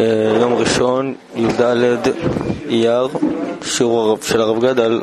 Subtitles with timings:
[0.00, 1.62] אה, יום ראשון, י"ד
[2.68, 3.08] אייר,
[3.62, 5.02] שיעור של הרב גד על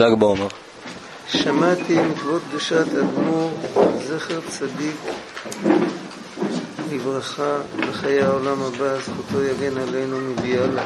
[0.00, 0.46] ל"ג בעומר.
[1.28, 3.50] שמעתי מכבוד קדושת אדמו"ר,
[4.06, 4.96] זכר צדיק
[6.92, 10.84] לברכה, בחיי העולם הבא, זכותו יגן עלינו מביאלה.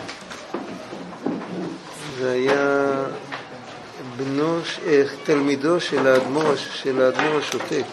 [2.19, 2.93] זה היה
[4.17, 7.85] בנו, אה, תלמידו של האדמו"ר, של האדמו"ר השותק.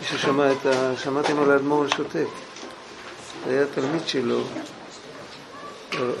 [0.00, 0.92] מישהו שמע את ה...
[0.96, 2.49] שמעתם על האדמו"ר השותק?
[3.46, 4.40] היה תלמיד שלו,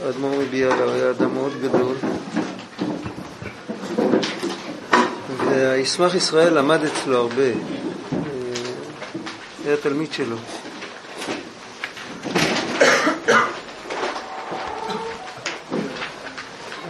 [0.04, 1.94] האדמו"ר מביאלה, היה אדם מאוד גדול.
[5.38, 7.52] וישמח ישראל למד אצלו הרבה, אה,
[9.64, 10.36] היה תלמיד שלו.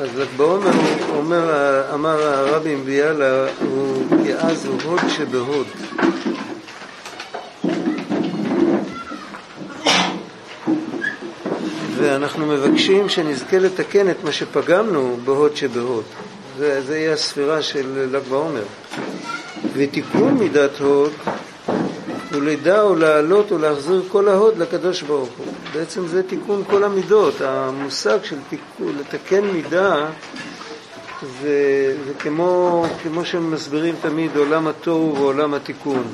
[0.00, 0.70] אז ל"ג בעומר
[1.16, 5.66] אומר, אמר הרבי מביאלה, הוא כי אז הוא הוד שבהוד.
[12.10, 16.04] ואנחנו מבקשים שנזכה לתקן את מה שפגמנו בהוד שבהוד.
[16.58, 18.62] זה, זה יהיה הספירה של ל"ג בעומר.
[19.72, 21.12] ותיקון מידת הוד
[22.34, 25.46] הוא לידע או להעלות או להחזיר כל ההוד לקדוש ברוך הוא.
[25.72, 27.40] בעצם זה תיקון כל המידות.
[27.40, 30.06] המושג של תיקון, לתקן מידה
[31.42, 36.04] זה, זה כמו, כמו שמסבירים תמיד עולם התוהו ועולם התיקון.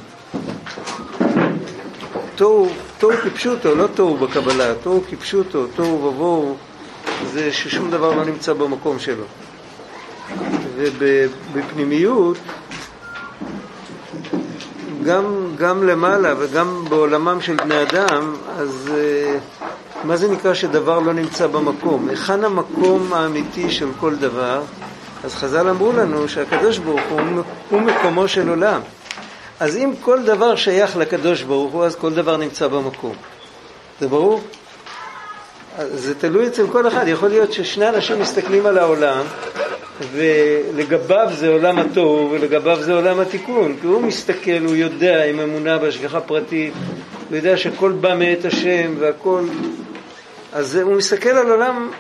[2.37, 6.57] תוהו, תוהו כפשוטו, לא תוהו בקבלה, תוהו כפשוטו, תוהו ובוהו,
[7.33, 9.25] זה ששום דבר לא נמצא במקום שלו.
[10.77, 12.37] ובפנימיות,
[15.05, 15.25] גם,
[15.59, 18.91] גם למעלה וגם בעולמם של בני אדם, אז
[20.05, 22.09] מה זה נקרא שדבר לא נמצא במקום?
[22.09, 24.63] היכן המקום האמיתי של כל דבר?
[25.25, 27.21] אז חז"ל אמרו לנו שהקדוש ברוך הוא
[27.71, 28.81] הוא מקומו של עולם.
[29.61, 33.15] אז אם כל דבר שייך לקדוש ברוך הוא, אז כל דבר נמצא במקום.
[34.01, 34.41] זה ברור?
[35.79, 37.09] זה תלוי אצל כל אחד.
[37.09, 39.25] יכול להיות ששני אנשים מסתכלים על העולם,
[40.13, 43.77] ולגביו זה עולם התוהו, ולגביו זה עולם התיקון.
[43.81, 46.73] כי הוא מסתכל, הוא יודע עם אמונה בהשגחה פרטית,
[47.29, 49.43] הוא יודע שהכל בא מאת השם, והכל...
[50.53, 51.91] אז הוא מסתכל על עולם,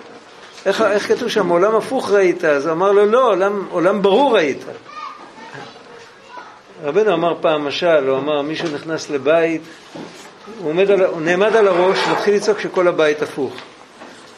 [0.66, 2.44] איך, איך כתוב שם, עולם הפוך ראית?
[2.44, 4.64] אז הוא אמר לו, לא, עולם, עולם ברור ראית.
[6.84, 9.60] רבנו אמר פעם משל, הוא אמר, מישהו נכנס לבית,
[10.62, 13.54] הוא, על, הוא נעמד על הראש ומתחיל לצעוק שכל הבית הפוך.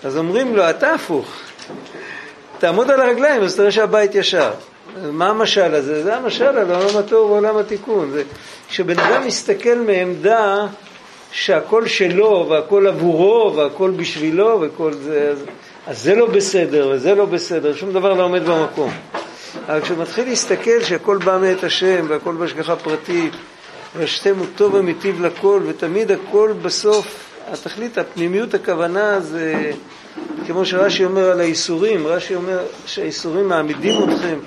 [0.05, 1.27] אז אומרים לו, אתה הפוך.
[2.59, 4.51] תעמוד על הרגליים, אז תראה שהבית ישר.
[5.13, 6.03] מה המשל הזה?
[6.03, 8.13] זה המשל על העולם הטוב ועולם התיקון.
[8.69, 10.67] כשבן אדם מסתכל מעמדה
[11.33, 15.45] שהכל שלו והכל עבורו והכל בשבילו וכל זה, אז,
[15.87, 18.91] אז זה לא בסדר וזה לא בסדר, שום דבר לא עומד במקום.
[19.69, 23.33] אבל כשהוא מתחיל להסתכל שהכל בא מאת השם והכל בהשגחה פרטית
[23.97, 29.73] והשם הוא טוב ומיטיב לכל ותמיד הכל בסוף, התכלית, הפנימיות הכוונה זה
[30.47, 34.39] כמו שרש"י אומר על האיסורים, רש"י אומר שהאיסורים מעמידים אתכם.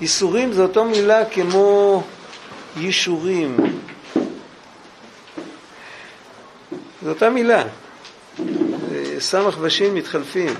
[0.00, 2.02] איסורים זו אותה מילה כמו
[2.76, 3.56] יישורים.
[7.02, 7.62] זו אותה מילה.
[9.18, 10.54] סמך ושין מתחלפים.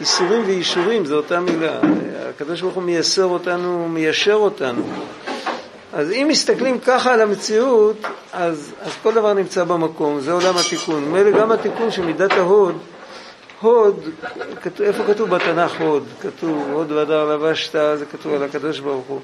[0.00, 1.80] איסורים ואישורים זו אותה מילה.
[2.28, 4.82] הקדוש ברוך הוא מייסר אותנו, מיישר אותנו.
[5.92, 7.96] אז אם מסתכלים ככה על המציאות,
[8.32, 11.04] אז, אז כל דבר נמצא במקום, זה עולם התיקון.
[11.04, 12.78] מילא גם התיקון של מידת ההוד,
[13.60, 14.00] הוד,
[14.62, 16.04] כתוב, איפה כתוב בתנ"ך הוד?
[16.20, 19.20] כתוב הוד והדר לבשת, זה כתוב על הקדוש ברוך הוא.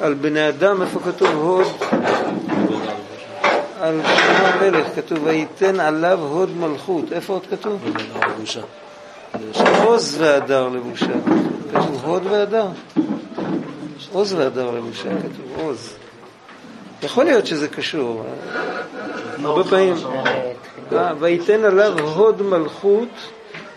[0.00, 1.66] על בני אדם, איפה כתוב הוד?
[3.80, 7.12] על שלמה המלך כתוב וייתן עליו הוד מלכות.
[7.12, 7.80] איפה עוד כתוב?
[9.84, 11.12] עוז והדר לבושה.
[11.72, 12.66] כתוב הוד והדר.
[14.12, 15.92] עוז והדר לבושה, כתוב עוז.
[17.02, 18.24] יכול להיות שזה קשור.
[19.44, 19.94] הרבה פעמים,
[21.18, 23.08] וייתן עליו הוד מלכות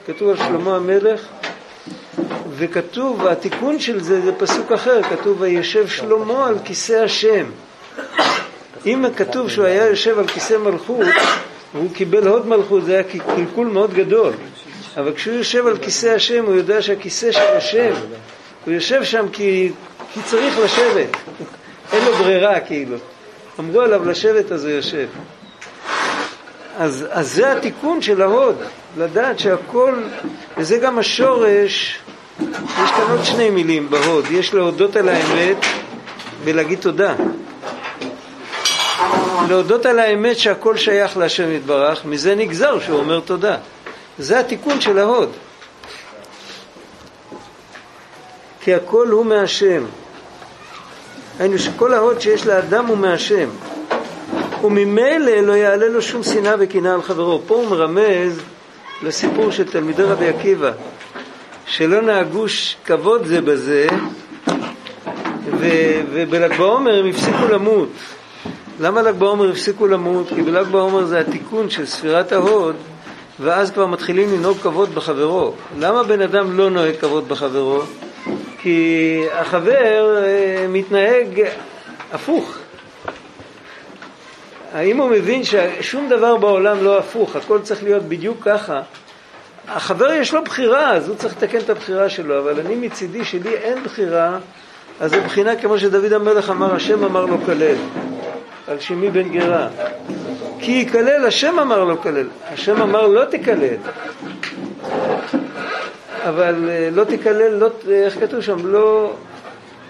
[0.08, 1.22] כתוב על שלמה המלך,
[2.50, 7.46] וכתוב, התיקון של זה זה פסוק אחר, כתוב וישב שלמה על כיסא השם.
[8.86, 11.06] אם כתוב שהוא היה יושב על כיסא מלכות,
[11.74, 14.34] והוא קיבל הוד מלכות, זה היה קלקול מאוד גדול.
[14.98, 17.92] אבל כשהוא יושב על כיסא השם, הוא יודע שהכיסא של השם,
[18.66, 19.72] הוא יושב שם כי,
[20.14, 21.18] כי צריך לשבת.
[21.94, 22.98] אין לו ברירה, כאילו.
[23.60, 25.08] אמרו עליו לשבת, אז הוא יושב.
[26.78, 28.56] אז, אז זה התיקון של ההוד,
[28.98, 29.94] לדעת שהכל,
[30.58, 32.00] וזה גם השורש,
[32.40, 35.58] יש כאן עוד שני מילים בהוד, יש להודות על האמת
[36.44, 37.16] ולהגיד תודה.
[39.50, 43.58] להודות על האמת שהכל שייך להשם יתברך, מזה נגזר שהוא אומר תודה.
[44.20, 45.30] זה התיקון של ההוד.
[48.62, 49.84] כי הכל הוא מהשם.
[51.40, 53.50] היינו שכל ההוד שיש לאדם הוא מהשם.
[54.64, 57.42] וממילא לא יעלה לו שום שנאה וקנאה על חברו.
[57.48, 58.40] פה הוא מרמז
[59.04, 60.72] לסיפור של תלמידי רבי עקיבא,
[61.66, 62.46] שלא נהגו
[62.86, 63.88] כבוד זה בזה,
[66.12, 67.90] ובל"ג בעומר הם הפסיקו למות.
[68.80, 70.28] למה ל"ג בעומר הפסיקו למות?
[70.36, 72.76] כי בל"ג בעומר זה התיקון של ספירת ההוד,
[73.40, 75.54] ואז כבר מתחילים לנהוג כבוד בחברו.
[75.80, 77.82] למה בן אדם לא נוהג כבוד בחברו?
[78.62, 81.44] כי החבר אה, מתנהג
[82.12, 82.58] הפוך.
[84.74, 88.82] האם הוא מבין ששום דבר בעולם לא הפוך, הכל צריך להיות בדיוק ככה?
[89.68, 93.54] החבר יש לו בחירה, אז הוא צריך לתקן את הבחירה שלו, אבל אני מצידי שלי
[93.54, 94.38] אין בחירה,
[95.00, 97.76] אז זו בחינה כמו שדוד המלך אמר, השם אמר לו כלל,
[98.68, 99.68] על שמי בן גרה.
[100.62, 103.76] כי יקלל, השם אמר לו כלל, השם אמר לא תקלל.
[106.28, 108.68] אבל אה, לא תקלל, לא, איך כתוב שם?
[108.68, 109.14] לא,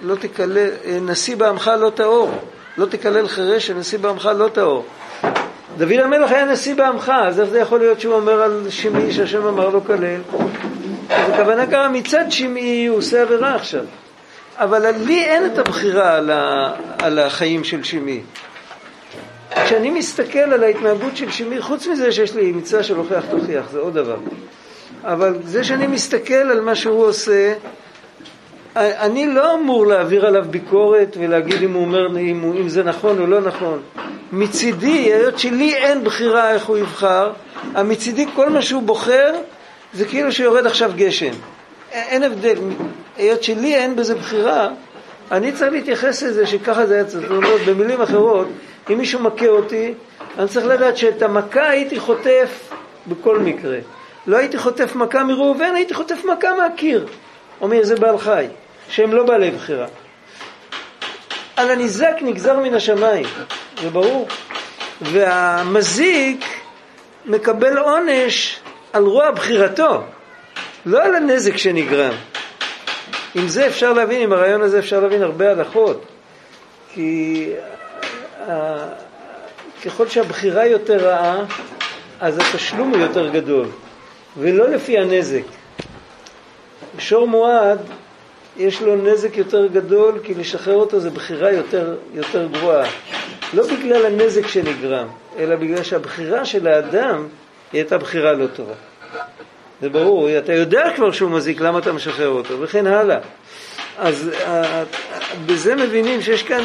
[0.03, 2.31] לא תקלל, אה, נשיא בעמך לא טהור.
[2.77, 4.85] לא תקלל חירש שנשיא בעמך לא טהור.
[5.77, 9.47] דוד המלך היה נשיא בעמך, אז איך זה יכול להיות שהוא אומר על שמעי שהשם
[9.47, 10.21] אמר לו כלל?
[11.09, 13.83] אז הכוונה גם מצד שמעי הוא עושה עבירה עכשיו.
[14.57, 16.31] אבל לי אין את הבחירה על,
[16.99, 18.21] על החיים של שמעי.
[19.65, 23.79] כשאני מסתכל על ההתנהגות של שמעי, חוץ מזה שיש לי מצווה של הוכח תוכיח, זה
[23.79, 24.17] עוד דבר.
[25.03, 27.53] אבל זה שאני מסתכל על מה שהוא עושה,
[28.75, 33.19] אני לא אמור להעביר עליו ביקורת ולהגיד אם הוא אומר, אם, הוא, אם זה נכון
[33.19, 33.81] או לא נכון.
[34.31, 37.31] מצידי, היות שלי אין בחירה איך הוא יבחר,
[37.83, 39.33] מצידי כל מה שהוא בוחר
[39.93, 41.33] זה כאילו שיורד עכשיו גשם.
[41.91, 42.55] אין הבדל.
[43.17, 44.69] היות שלי אין בזה בחירה,
[45.31, 47.31] אני צריך להתייחס לזה שככה זה היה צריך.
[47.31, 48.47] אומרת, במילים אחרות,
[48.89, 49.93] אם מישהו מכה אותי,
[50.37, 52.71] אני צריך לדעת שאת המכה הייתי חוטף
[53.07, 53.77] בכל מקרה.
[54.27, 57.05] לא הייתי חוטף מכה מראובן, הייתי חוטף מכה מהקיר,
[57.61, 58.45] או מאיזה בעל חי,
[58.89, 59.87] שהם לא בעלי בחירה.
[61.55, 63.25] על הניזק נגזר מן השמיים,
[63.81, 64.27] זה ברור.
[65.01, 66.45] והמזיק
[67.25, 68.59] מקבל עונש
[68.93, 70.03] על רוע בחירתו,
[70.85, 72.13] לא על הנזק שנגרם.
[73.35, 76.05] עם זה אפשר להבין, עם הרעיון הזה אפשר להבין הרבה הלכות.
[76.93, 77.45] כי
[79.85, 81.45] ככל שהבחירה יותר רעה,
[82.19, 83.67] אז התשלום הוא יותר גדול.
[84.37, 85.41] ולא לפי הנזק.
[86.99, 87.79] שור מועד,
[88.57, 92.89] יש לו נזק יותר גדול, כי לשחרר אותו זה בחירה יותר, יותר גרועה.
[93.53, 95.07] לא בגלל הנזק שנגרם,
[95.37, 97.27] אלא בגלל שהבחירה של האדם
[97.71, 98.73] היא הייתה בחירה לא טובה.
[99.81, 102.61] זה ברור, אתה יודע כבר שהוא מזיק, למה אתה משחרר אותו?
[102.61, 103.19] וכן הלאה.
[103.99, 104.29] אז
[105.45, 106.63] בזה מבינים שיש כאן,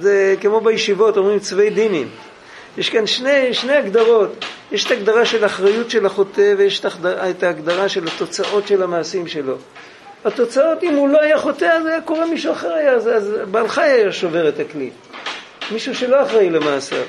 [0.00, 2.08] זה כמו בישיבות, אומרים צווי דינים.
[2.78, 4.44] יש כאן שני, שני הגדרות.
[4.72, 9.56] יש את ההגדרה של אחריות של החוטא ויש את ההגדרה של התוצאות של המעשים שלו.
[10.24, 13.68] התוצאות, אם הוא לא היה חוטא, אז היה קורה מישהו אחר היה, אז, אז בעל
[13.68, 14.90] חי היה שובר את הכלי.
[15.70, 17.02] מישהו שלא אחראי למעשיו.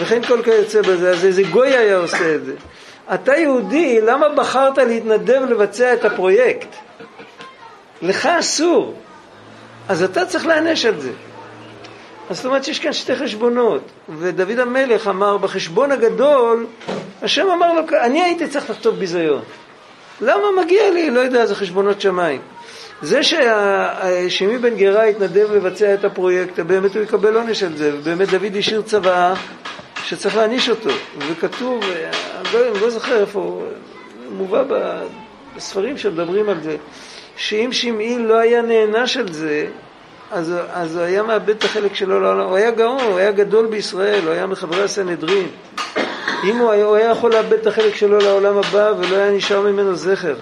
[0.00, 2.52] וכן כל כיוצא בזה, אז איזה גוי היה עושה את זה.
[3.14, 6.87] אתה יהודי, למה בחרת להתנדב לבצע את הפרויקט?
[8.02, 8.94] לך אסור.
[9.88, 11.12] אז אתה צריך להיענש על זה.
[12.30, 13.82] אז זאת אומרת שיש כאן שתי חשבונות,
[14.18, 16.66] ודוד המלך אמר, בחשבון הגדול,
[17.22, 19.42] השם אמר לו, אני הייתי צריך לכתוב ביזיון.
[20.20, 21.10] למה מגיע לי?
[21.10, 22.40] לא יודע, זה חשבונות שמיים.
[23.02, 28.28] זה ששמי בן גרה התנדב לבצע את הפרויקט, באמת הוא יקבל עונש על זה, ובאמת
[28.28, 29.34] דוד השאיר צוואה
[30.04, 33.62] שצריך להעניש אותו, וכתוב, אני לא, אני לא זוכר איפה,
[34.30, 34.64] מובא
[35.56, 36.76] בספרים שמדברים על זה,
[37.38, 39.66] שאם שמעי לא היה נענש על זה,
[40.30, 42.48] אז, אז הוא היה מאבד את החלק שלו לעולם.
[42.48, 45.46] הוא היה גאון, הוא היה גדול בישראל, הוא היה מחברי הסנהדרין.
[46.44, 49.60] אם הוא היה, הוא היה יכול לאבד את החלק שלו לעולם הבא ולא היה נשאר
[49.60, 50.34] ממנו זכר.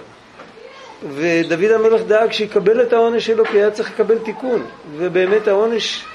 [1.15, 4.65] ודוד המלך דאג שיקבל את העונש שלו כי היה צריך לקבל תיקון.
[4.97, 6.05] ובאמת העונש,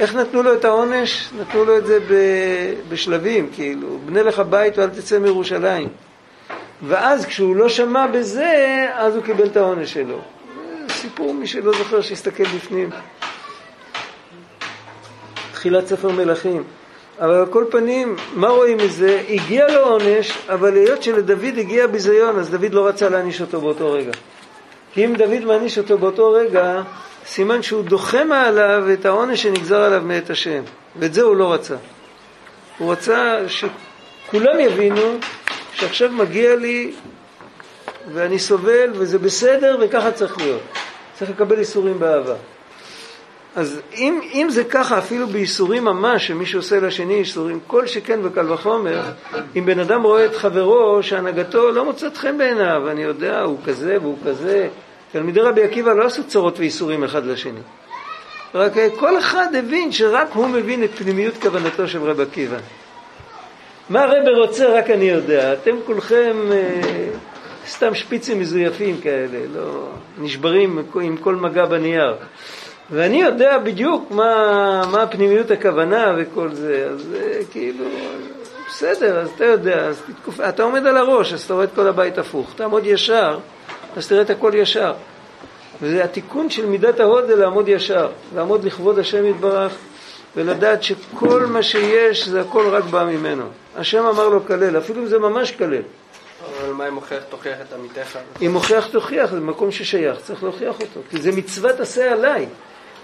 [0.00, 1.28] איך נתנו לו את העונש?
[1.40, 1.98] נתנו לו את זה
[2.88, 6.05] בשלבים, כאילו, בנה לך בית ואל תצא מירושלים.
[6.82, 10.20] ואז כשהוא לא שמע בזה, אז הוא קיבל את העונש שלו.
[10.88, 12.90] סיפור, מי שלא זוכר שיסתכל בפנים.
[15.52, 16.64] תחילת ספר מלכים.
[17.20, 19.22] אבל על כל פנים, מה רואים מזה?
[19.28, 23.92] הגיע לו עונש, אבל היות שלדוד הגיע ביזיון, אז דוד לא רצה להעניש אותו באותו
[23.92, 24.12] רגע.
[24.92, 26.82] כי אם דוד מעניש אותו באותו רגע,
[27.26, 30.62] סימן שהוא דוחה מעליו את העונש שנגזר עליו מאת השם.
[30.96, 31.74] ואת זה הוא לא רצה.
[32.78, 35.18] הוא רצה שכולם יבינו
[35.76, 36.92] שעכשיו מגיע לי
[38.12, 40.60] ואני סובל וזה בסדר וככה צריך להיות.
[41.18, 42.34] צריך לקבל איסורים באהבה.
[43.56, 48.52] אז אם, אם זה ככה, אפילו בייסורים ממש, שמישהו עושה לשני איסורים, כל שכן וקל
[48.52, 49.02] וחומר,
[49.56, 53.96] אם בן אדם רואה את חברו שהנהגתו לא מוצאת חן בעיניו, אני יודע, הוא כזה
[54.02, 54.68] והוא כזה.
[55.12, 57.60] תלמידי רבי עקיבא לא עשו צרות ואיסורים אחד לשני.
[58.54, 62.56] רק כל אחד הבין שרק הוא מבין את פנימיות כוונתו של רבי עקיבא.
[63.90, 65.52] מה הרב רוצה רק אני יודע.
[65.52, 67.08] אתם כולכם אה,
[67.68, 69.88] סתם שפיצים מזויפים כאלה, לא
[70.18, 72.14] נשברים עם כל מגע בנייר.
[72.90, 77.84] ואני יודע בדיוק מה, מה פנימיות הכוונה וכל זה, אז זה כאילו,
[78.68, 80.40] בסדר, אז אתה יודע, אז תתקופ...
[80.40, 82.52] אתה עומד על הראש, אז אתה רואה את כל הבית הפוך.
[82.56, 83.38] תעמוד ישר,
[83.96, 84.92] אז תראה את הכל ישר.
[85.82, 89.72] וזה התיקון של מידת ההוד זה לעמוד ישר, לעמוד לכבוד השם יתברך,
[90.36, 93.44] ולדעת שכל מה שיש זה הכל רק בא ממנו.
[93.76, 95.74] השם אמר לו כלל, אפילו אם זה ממש כלל.
[95.74, 98.18] אבל מה אם מוכיח תוכיח את עמיתך?
[98.42, 101.00] אם מוכיח תוכיח, זה מקום ששייך, צריך להוכיח אותו.
[101.10, 102.46] כי זה מצוות עשה עליי,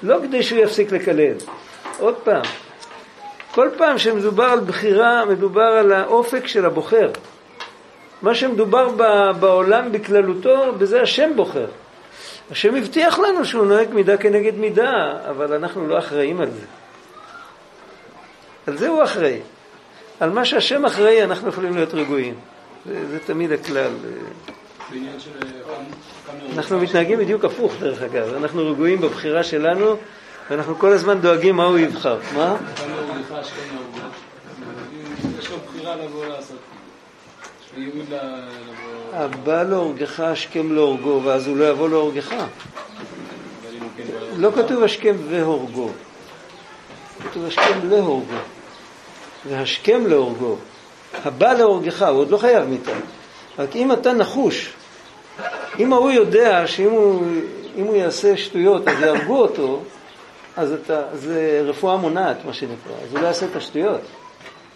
[0.02, 1.34] לא כדי שהוא יפסיק לקלל.
[1.98, 2.42] עוד פעם,
[3.54, 7.10] כל פעם שמדובר על בחירה, מדובר על האופק של הבוחר.
[8.22, 8.88] מה שמדובר
[9.40, 11.66] בעולם בכללותו, בזה השם בוחר.
[12.50, 16.66] השם הבטיח לנו שהוא נוהג מידה כנגד מידה, אבל אנחנו לא אחראים על זה.
[18.66, 19.40] על זה הוא אחראי.
[20.20, 22.34] על מה שהשם אחראי אנחנו יכולים להיות רגועים.
[22.86, 23.90] זה, זה תמיד הכלל.
[26.56, 29.96] אנחנו מתנהגים בדיוק הפוך דרך אגב, אנחנו רגועים בבחירה שלנו
[30.50, 32.18] ואנחנו כל הזמן דואגים מה הוא יבחר.
[32.34, 32.56] מה?
[39.12, 42.34] הבא להורגך השכם להורגו, ואז הוא לא יבוא להורגך.
[44.36, 45.90] לא כתוב השכם והורגו,
[47.30, 48.34] כתוב השכם להורגו,
[49.48, 50.56] והשכם להורגו.
[51.24, 52.92] הבא להורגך, הוא עוד לא חייב מיתה.
[53.58, 54.72] רק אם אתה נחוש,
[55.78, 57.26] אם ההוא יודע שאם הוא,
[57.76, 59.82] הוא יעשה שטויות אז יהרגו אותו,
[60.56, 64.00] אז אתה, זה רפואה מונעת, מה שנקרא, אז הוא לא יעשה את השטויות.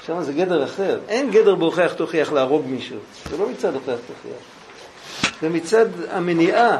[0.07, 0.99] שם זה גדר אחר.
[1.09, 2.97] אין גדר בהוכח תוכיח להרוג מישהו.
[3.31, 4.39] זה לא מצד הוכח תוכיח.
[5.43, 6.79] זה מצד המניעה.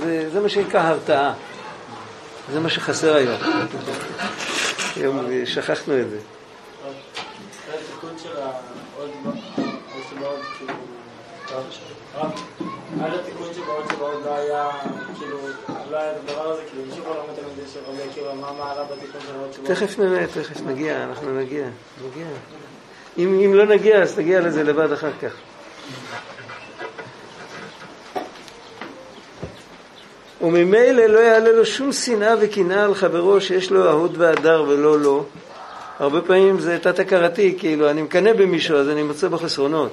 [0.00, 1.32] זה, זה מה שנקרא הרתעה.
[2.52, 3.36] זה מה שחסר היום.
[4.96, 6.18] היום שכחנו את זה.
[13.00, 14.68] עד התיקון שבעוד שבעוד לא היה,
[15.18, 15.38] כאילו,
[15.90, 19.20] לא היה הדבר הזה, כאילו, מישהו יכול לומד תלמידי של רבי עקיבא, מה מעלה בתיקון
[19.20, 19.68] של עוד שבעוד?
[19.74, 21.66] תכף נראה, תכף נגיע, אנחנו נגיע,
[22.06, 22.26] נגיע.
[23.18, 25.32] אם, לא נגיע, אז תגיע לזה לבד אחר כך.
[30.42, 35.24] וממילא לא יעלה לו שום שנאה וקנאה על חברו שיש לו אהוד והדר ולא לו.
[35.98, 39.90] הרבה פעמים זה תת-הכרתי, כאילו, אני מקנא במישהו, אז אני מוצא בחסרונות.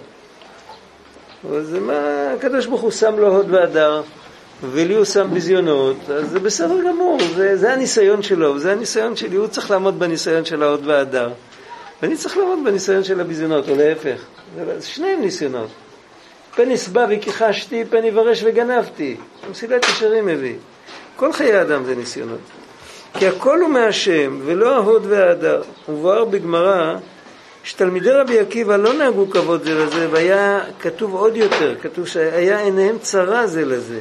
[1.50, 4.02] אבל זה מה, הקדוש ברוך הוא שם לו הוד והדר,
[4.72, 9.36] ולי הוא שם ביזיונות, אז זה בסדר גמור, זה, זה הניסיון שלו, זה הניסיון שלי,
[9.36, 11.30] הוא צריך לעמוד בניסיון של ההוד והדר,
[12.02, 14.22] ואני צריך לעמוד בניסיון של הביזיונות, או להפך,
[14.82, 15.70] שניהם ניסיונות.
[16.58, 19.16] פן אסבע וכיחשתי, פן יברש וגנבתי,
[19.52, 20.56] מסילת ישרים מביא.
[21.16, 22.40] כל חיי אדם זה ניסיונות.
[23.14, 25.62] כי הכל הוא מהשם, ולא ההוד וההדר.
[25.90, 26.96] מבואר בגמרא
[27.64, 32.98] שתלמידי רבי עקיבא לא נהגו כבוד זה לזה, והיה כתוב עוד יותר, כתוב שהיה עיניהם
[33.02, 34.00] צרה זה לזה.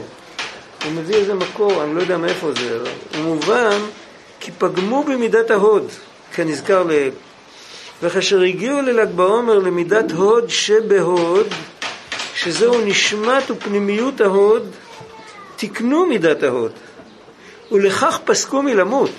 [0.84, 2.78] הוא מביא איזה מקור, אני לא יודע מאיפה זה,
[3.16, 3.78] הוא מובן
[4.40, 5.88] כי פגמו במידת ההוד,
[6.34, 7.12] כנזכר לעיל.
[8.02, 11.46] וכאשר הגיעו לל"ג בעומר למידת הוד שבהוד,
[12.36, 14.70] שזהו נשמת ופנימיות ההוד,
[15.56, 16.72] תיקנו מידת ההוד,
[17.72, 19.10] ולכך פסקו מלמות.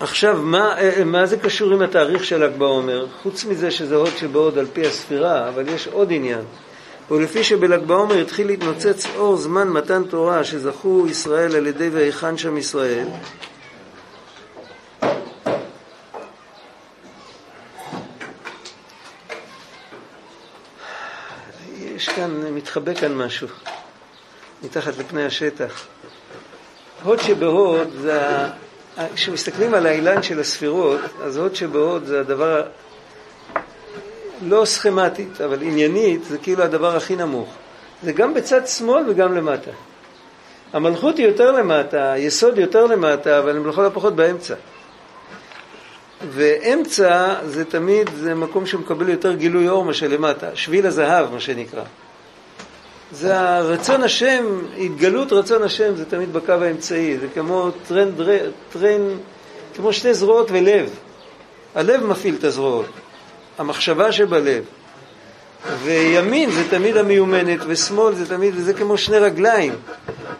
[0.00, 3.06] עכשיו, מה, אה, מה זה קשור עם התאריך של ל"ג בעומר?
[3.22, 6.44] חוץ מזה שזה הוד שבעוד על פי הספירה, אבל יש עוד עניין.
[7.10, 12.56] ולפי שבל"ג בעומר התחיל להתנוצץ אור זמן מתן תורה שזכו ישראל על ידי ויחן שם
[12.56, 13.06] ישראל,
[22.03, 23.48] יש כאן, מתחבא כאן משהו,
[24.62, 25.86] מתחת לפני השטח.
[27.02, 28.20] הוד שבהוד זה
[29.14, 32.62] כשמסתכלים על האילן של הספירות, אז הוד שבהוד זה הדבר,
[34.42, 37.54] לא סכמטית, אבל עניינית, זה כאילו הדבר הכי נמוך.
[38.02, 39.70] זה גם בצד שמאל וגם למטה.
[40.72, 44.54] המלכות היא יותר למטה, היסוד יותר למטה, אבל הם לכל הפחות באמצע.
[46.30, 51.82] ואמצע זה תמיד, זה מקום שמקבל יותר גילוי אור מאשר למטה, שביל הזהב מה שנקרא.
[53.12, 54.44] זה הרצון השם,
[54.78, 58.10] התגלות רצון השם זה תמיד בקו האמצעי, זה כמו טרן,
[58.72, 59.00] טרן,
[59.74, 60.90] כמו שתי זרועות ולב.
[61.74, 62.86] הלב מפעיל את הזרועות,
[63.58, 64.64] המחשבה שבלב.
[65.84, 69.74] וימין זה תמיד המיומנת, ושמאל זה תמיד, וזה כמו שני רגליים,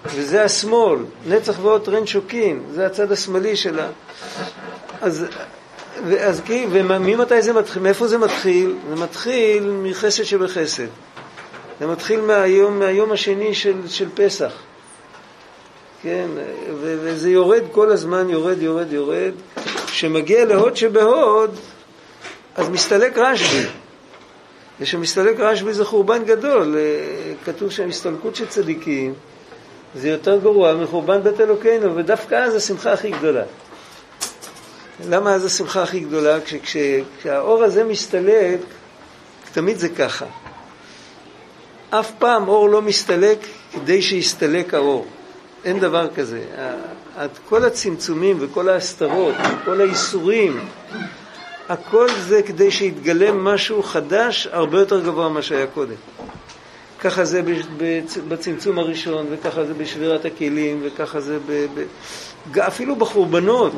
[0.06, 3.86] וזה השמאל, נצח ועוד טרן שוקין, זה הצד השמאלי שלה.
[5.00, 5.26] אז,
[6.20, 8.74] אז, וממתי זה מתחיל, מאיפה זה מתחיל?
[8.88, 10.86] זה מתחיל מחסד שבחסד.
[11.80, 14.52] זה מתחיל מהיום, מהיום השני של, של פסח.
[16.02, 16.28] כן,
[16.80, 19.32] וזה יורד כל הזמן, יורד, יורד, יורד.
[19.86, 21.58] כשמגיע להוד שבהוד,
[22.54, 23.66] אז מסתלק רשב"י.
[24.80, 26.76] וכשמסתלק רשב"י זה חורבן גדול.
[27.44, 29.14] כתוב שהמסתלקות של צדיקים
[29.94, 33.44] זה יותר גרוע מחורבן בית אלוקינו, ודווקא אז השמחה הכי גדולה.
[35.08, 36.40] למה אז השמחה הכי גדולה?
[36.40, 36.76] כש, כש,
[37.20, 38.60] כשהאור הזה מסתלק,
[39.52, 40.26] תמיד זה ככה.
[41.90, 43.38] אף פעם אור לא מסתלק
[43.72, 45.06] כדי שיסתלק האור.
[45.64, 46.40] אין דבר כזה.
[47.48, 50.60] כל הצמצומים וכל ההסתרות וכל האיסורים,
[51.68, 55.94] הכל זה כדי שיתגלם משהו חדש הרבה יותר גבוה ממה שהיה קודם.
[57.00, 57.42] ככה זה
[58.28, 63.72] בצמצום הראשון, וככה זה בשבירת הכלים, וככה זה ב, ב, אפילו בחורבנות.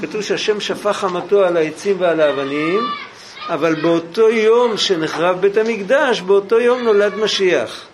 [0.00, 2.80] כתוב שהשם שפך חמתו על העצים ועל האבנים,
[3.48, 7.86] אבל באותו יום שנחרב בית המקדש, באותו יום נולד משיח.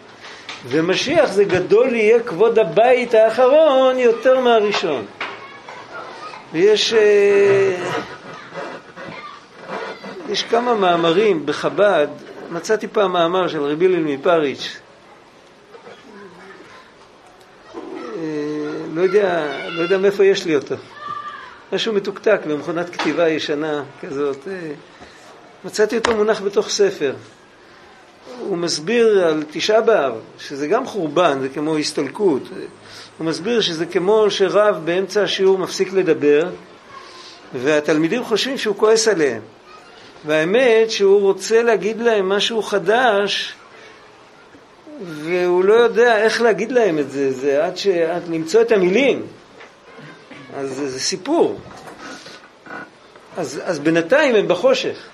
[0.68, 5.04] ומשיח זה גדול יהיה כבוד הבית האחרון יותר מהראשון.
[6.52, 7.76] ויש אה,
[10.28, 12.08] יש כמה מאמרים בחב"ד,
[12.50, 14.76] מצאתי פעם מאמר של רבי ליל מפריץ',
[17.74, 17.80] אה,
[18.94, 20.74] לא יודע, לא יודע מאיפה יש לי אותו.
[21.72, 24.48] משהו מתוקתק במכונת כתיבה ישנה כזאת.
[25.64, 27.14] מצאתי אותו מונח בתוך ספר.
[28.38, 32.42] הוא מסביר על תשעה באב, שזה גם חורבן, זה כמו הסתלקות.
[33.18, 36.50] הוא מסביר שזה כמו שרב באמצע השיעור מפסיק לדבר,
[37.54, 39.40] והתלמידים חושבים שהוא כועס עליהם.
[40.26, 43.54] והאמת שהוא רוצה להגיד להם משהו חדש,
[45.06, 47.86] והוא לא יודע איך להגיד להם את זה, זה עד, ש...
[47.86, 49.22] עד למצוא את המילים.
[50.56, 51.58] אז זה סיפור.
[53.36, 55.13] אז, אז בינתיים הם בחושך.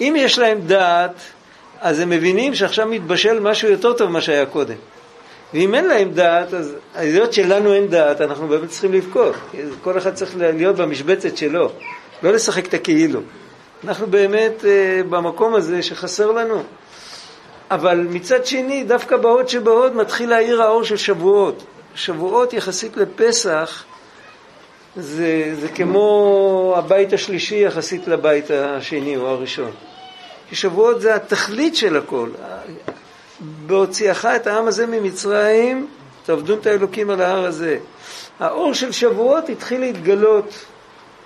[0.00, 1.20] אם יש להם דעת,
[1.80, 4.74] אז הם מבינים שעכשיו מתבשל משהו יותר טוב ממה שהיה קודם.
[5.54, 9.34] ואם אין להם דעת, אז היות שלנו אין דעת, אנחנו באמת צריכים לבכות.
[9.82, 11.72] כל אחד צריך להיות במשבצת שלו,
[12.22, 13.20] לא לשחק את הכאילו.
[13.84, 16.62] אנחנו באמת אה, במקום הזה שחסר לנו.
[17.70, 21.64] אבל מצד שני, דווקא בהוד שבהוד מתחיל להאיר האור של שבועות.
[21.94, 23.84] שבועות יחסית לפסח,
[24.96, 29.70] זה, זה כמו הבית השלישי יחסית לבית השני או הראשון.
[30.48, 32.30] כי שבועות זה התכלית של הכל.
[33.66, 35.86] בהוציאך את העם הזה ממצרים,
[36.24, 37.78] תעבדון את האלוקים על ההר הזה.
[38.40, 40.64] האור של שבועות התחיל להתגלות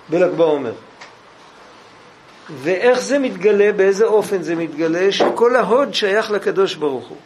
[0.09, 0.73] בל"ג בעומר.
[2.49, 7.17] ואיך זה מתגלה, באיזה אופן זה מתגלה, שכל ההוד שייך לקדוש ברוך הוא.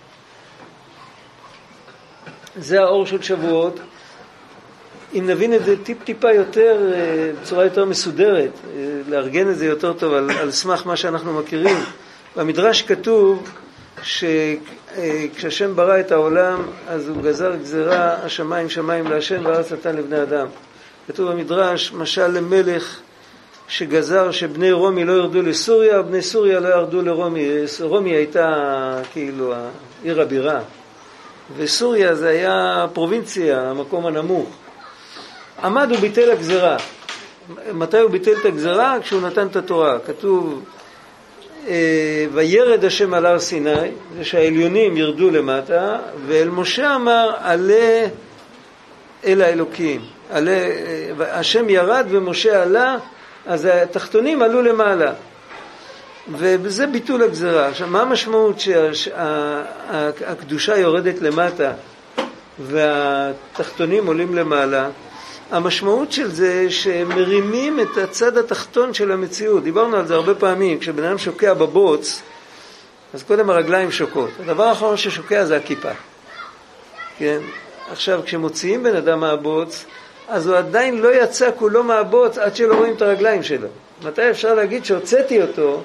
[2.55, 3.79] זה האור של שבועות.
[5.15, 9.93] אם נבין את זה טיפ-טיפה יותר, אה, בצורה יותר מסודרת, אה, לארגן את זה יותר
[9.93, 11.77] טוב על, על סמך מה שאנחנו מכירים,
[12.35, 13.49] במדרש כתוב
[14.03, 20.47] שכשהשם ברא את העולם, אז הוא גזר גזירה, השמיים שמיים להשם והארץ נתן לבני אדם.
[21.07, 22.99] כתוב במדרש, משל למלך
[23.67, 27.49] שגזר שבני רומי לא ירדו לסוריה, בני סוריה לא ירדו לרומי.
[27.81, 28.47] רומי הייתה
[29.13, 29.53] כאילו
[30.03, 30.59] עיר הבירה,
[31.57, 34.64] וסוריה זה היה הפרובינציה, המקום הנמוך.
[35.65, 36.77] עמד וביטל הגזרה.
[37.73, 38.97] מתי הוא ביטל את הגזרה?
[39.01, 39.99] כשהוא נתן את התורה.
[39.99, 40.63] כתוב,
[41.67, 45.97] אה, וירד השם על הר סיני, זה שהעליונים ירדו למטה,
[46.27, 48.07] ואל משה אמר, עלה
[49.25, 50.01] אל האלוקים.
[50.31, 52.97] עלה, אה, השם ירד ומשה עלה,
[53.45, 55.13] אז התחתונים עלו למעלה.
[56.37, 57.67] וזה ביטול הגזרה.
[57.67, 58.59] עכשיו, מה המשמעות
[58.93, 61.71] שהקדושה יורדת למטה
[62.59, 64.89] והתחתונים עולים למעלה?
[65.51, 69.63] המשמעות של זה שמרימים את הצד התחתון של המציאות.
[69.63, 72.21] דיברנו על זה הרבה פעמים, כשבן אדם שוקע בבוץ,
[73.13, 74.29] אז קודם הרגליים שוקעות.
[74.39, 75.91] הדבר האחרון ששוקע זה הכיפה.
[77.17, 77.39] כן?
[77.91, 79.85] עכשיו, כשמוציאים בן אדם מהבוץ,
[80.27, 83.67] אז הוא עדיין לא יצא כולו מהבוץ עד שלא רואים את הרגליים שלו.
[84.03, 85.83] מתי אפשר להגיד שהוצאתי אותו?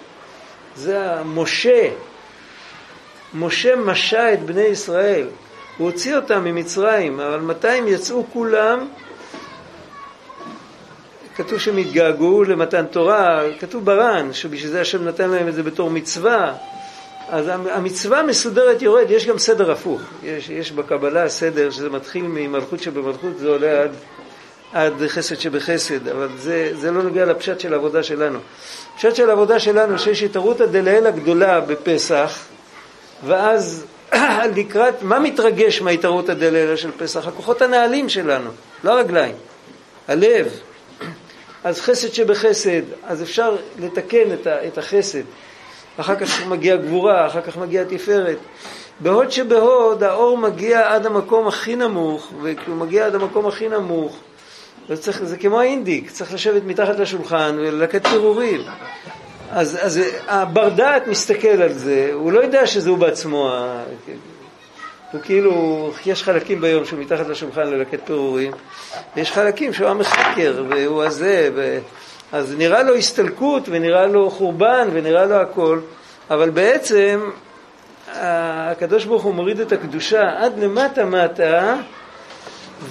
[0.77, 1.88] זה המשה.
[3.35, 5.27] משה משה את בני ישראל.
[5.79, 8.88] הוא הוציא אותם ממצרים, אבל מתי הם יצאו כולם?
[11.37, 15.90] כתוב שהם התגעגעו למתן תורה, כתוב בר"ן, שבשביל זה השם נתן להם את זה בתור
[15.90, 16.55] מצווה.
[17.29, 20.01] אז המצווה מסודרת יורד, יש גם סדר הפוך.
[20.23, 23.90] יש, יש בקבלה סדר שזה מתחיל ממלכות שבמלכות, זה עולה עד,
[24.73, 28.38] עד חסד שבחסד, אבל זה, זה לא נוגע לפשט של העבודה שלנו.
[28.95, 32.38] הפשט של העבודה שלנו, שיש התערותא דלאל הגדולה בפסח,
[33.27, 33.85] ואז
[34.57, 37.27] לקראת, מה מתרגש מההתערותא דלאל של פסח?
[37.27, 38.51] הכוחות הנעלים שלנו,
[38.85, 39.35] לא הרגליים,
[40.09, 40.61] הלב.
[41.64, 44.33] אז חסד שבחסד, אז אפשר לתקן
[44.66, 45.23] את, החסד.
[45.96, 48.38] אחר כך מגיעה גבורה, אחר כך מגיעה תפארת.
[49.01, 54.16] בהוד שבהוד האור מגיע עד המקום הכי נמוך, וכשהוא מגיע עד המקום הכי נמוך,
[54.88, 58.61] זה, צריך, זה כמו האינדיק, צריך לשבת מתחת לשולחן וללקט פירורים.
[59.51, 63.53] אז, אז הבר דעת מסתכל על זה, הוא לא יודע שזה הוא בעצמו,
[65.12, 68.53] הוא כאילו, יש חלקים ביום שהוא מתחת לשולחן ללקט פירורים,
[69.16, 71.79] ויש חלקים שהוא המחקר, והוא הזה, ו...
[72.33, 75.81] אז נראה לו הסתלקות, ונראה לו חורבן, ונראה לו הכל,
[76.31, 77.31] אבל בעצם
[78.14, 81.77] הקדוש ברוך הוא מוריד את הקדושה עד למטה מטה,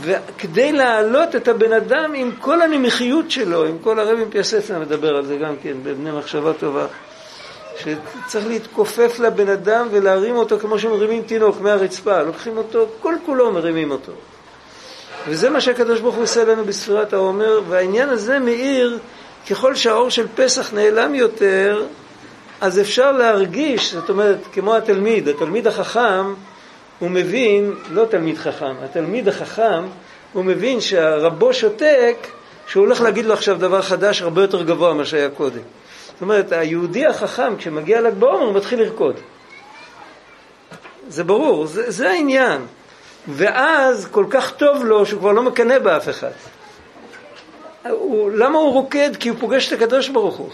[0.01, 5.25] וכדי להעלות את הבן אדם עם כל הנמיכיות שלו, עם כל הרבי פיאסצנה מדבר על
[5.25, 6.85] זה גם כן, בבני מחשבה טובה,
[7.79, 13.91] שצריך להתכופף לבן אדם ולהרים אותו כמו שמרימים תינוק מהרצפה, לוקחים אותו, כל כולו מרימים
[13.91, 14.11] אותו.
[15.27, 18.99] וזה מה שהקדוש ברוך הוא עושה לנו בספירת העומר, והעניין הזה מאיר,
[19.49, 21.83] ככל שהאור של פסח נעלם יותר,
[22.61, 26.33] אז אפשר להרגיש, זאת אומרת, כמו התלמיד, התלמיד החכם,
[26.99, 29.83] הוא מבין, לא תלמיד חכם, התלמיד החכם,
[30.33, 32.27] הוא מבין שהרבו שותק,
[32.67, 35.61] שהוא הולך להגיד לו עכשיו דבר חדש הרבה יותר גבוה ממה שהיה קודם.
[36.19, 39.15] זאת אומרת, היהודי החכם, כשמגיע ל"ג בעומר, הוא מתחיל לרקוד.
[41.07, 42.65] זה ברור, זה, זה העניין.
[43.27, 46.31] ואז כל כך טוב לו שהוא כבר לא מקנא באף אחד.
[47.89, 49.15] הוא, למה הוא רוקד?
[49.19, 50.49] כי הוא פוגש את הקדוש ברוך הוא.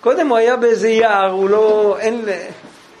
[0.00, 2.24] קודם הוא היה באיזה יער, הוא לא, אין,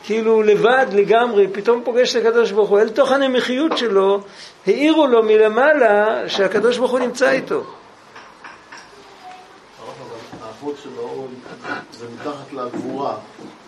[0.04, 4.20] כאילו לבד לגמרי, פתאום פוגש את הקדוש ברוך הוא, אל תוך הנמכיות שלו,
[4.66, 7.64] העירו לו מלמעלה שהקדוש ברוך הוא נמצא איתו.
[10.60, 11.26] האחות שלו
[12.00, 13.14] זה מתחת לגבורה.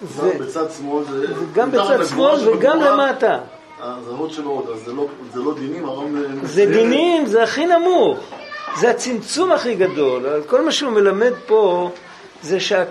[0.09, 1.27] זה בצד שמאל זה...
[1.55, 3.39] גם בצד שמאל וגם למטה.
[3.81, 6.05] אז האחות שלו, אז זה לא, זה לא דינים, הרב...
[6.43, 8.19] זה דינים, זה הכי נמוך.
[8.81, 10.43] זה הצמצום הכי גדול.
[10.47, 11.91] כל מה שהוא מלמד פה
[12.43, 12.85] זה שה...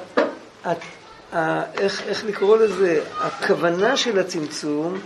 [1.77, 4.99] איך, איך לקרוא לזה, הכוונה של הצמצום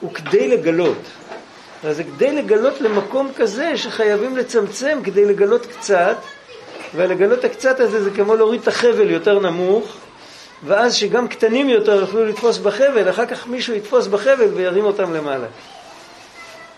[0.00, 0.98] הוא כדי לגלות.
[1.84, 6.16] אז זה כדי לגלות למקום כזה שחייבים לצמצם כדי לגלות קצת,
[6.96, 9.96] ולגלות הקצת הזה זה כמו להוריד את החבל יותר נמוך,
[10.64, 15.46] ואז שגם קטנים יותר יוכלו לתפוס בחבל, אחר כך מישהו יתפוס בחבל וירים אותם למעלה.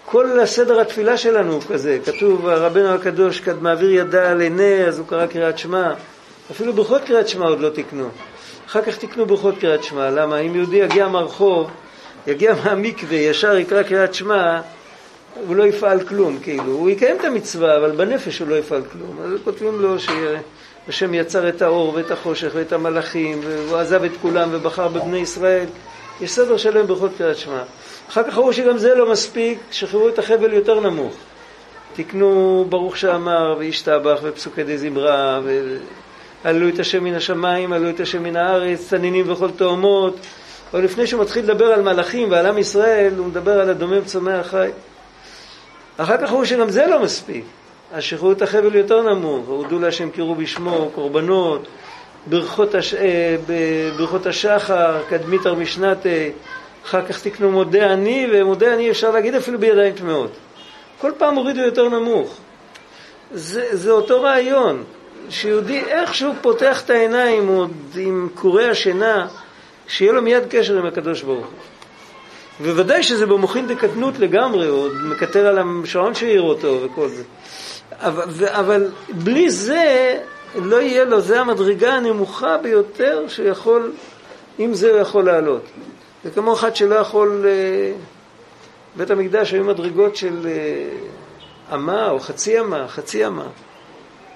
[0.07, 4.99] כל הסדר התפילה שלנו הוא כזה, כתוב רבנו הקדוש כד מעביר ידה על עיני, אז
[4.99, 5.93] הוא קרא קריאת שמע,
[6.51, 8.09] אפילו ברכות קריאת שמע עוד לא תקנו.
[8.67, 10.11] אחר כך תקנו ברכות קריאת שמע.
[10.11, 10.39] למה?
[10.39, 11.71] אם יהודי יגיע מהרחוב,
[12.27, 14.61] יגיע מהמקווה, ישר יקרא קריאת שמע,
[15.47, 16.73] הוא לא יפעל כלום, כאילו.
[16.73, 19.19] הוא יקיים את המצווה, אבל בנפש הוא לא יפעל כלום.
[19.25, 24.49] אז כותבים לו שהשם יצר את האור ואת החושך ואת המלאכים, והוא עזב את כולם
[24.53, 25.67] ובחר בבני ישראל.
[26.21, 27.63] יש סדר שלם ברכות קריאת שמע.
[28.09, 31.15] אחר כך ראו שגם זה לא מספיק, שחררו את החבל יותר נמוך.
[31.95, 35.77] תקנו ברוך שאמר וישתבח ופסוקי די זמרה ו...
[36.45, 40.17] עלו את השם מן השמיים, עלו את השם מן הארץ, צנינים וכל תאומות.
[40.75, 44.47] או לפני שהוא מתחיל לדבר על מלאכים ועל עם ישראל, הוא מדבר על הדומם צומח
[44.47, 44.69] חי.
[45.97, 47.45] אחר כך הוא שגם זה לא מספיק.
[47.93, 51.67] אז שחררו את החבל יותר נמוך, והודו להשם קראו בשמו, קורבנות,
[52.27, 52.95] ברכות, הש...
[52.95, 53.37] אה,
[53.97, 56.09] ברכות השחר, קדמיתר משנתה,
[56.85, 60.31] אחר כך תקנו מודה אני, ומודה אני אפשר להגיד אפילו בידיים טמאות.
[61.01, 62.37] כל פעם הורידו יותר נמוך.
[63.33, 64.85] זה, זה אותו רעיון.
[65.31, 69.27] שיהודי איכשהו פותח את העיניים עוד עם קורי השינה,
[69.89, 71.74] שיהיה לו מיד קשר עם הקדוש ברוך הוא.
[72.61, 77.23] וודאי שזה במוחין דקטנות לגמרי, הוא עוד מקטר על השעון שהעיר אותו וכל זה.
[77.93, 80.19] אבל, אבל בלי זה
[80.55, 83.93] לא יהיה לו, זה המדרגה הנמוכה ביותר שיכול,
[84.59, 85.63] עם זה הוא יכול לעלות.
[86.25, 87.93] זה כמו אחד שלא יכול, אה,
[88.97, 93.47] בית המקדש היו מדרגות של אה, אמה או חצי אמה, חצי אמה.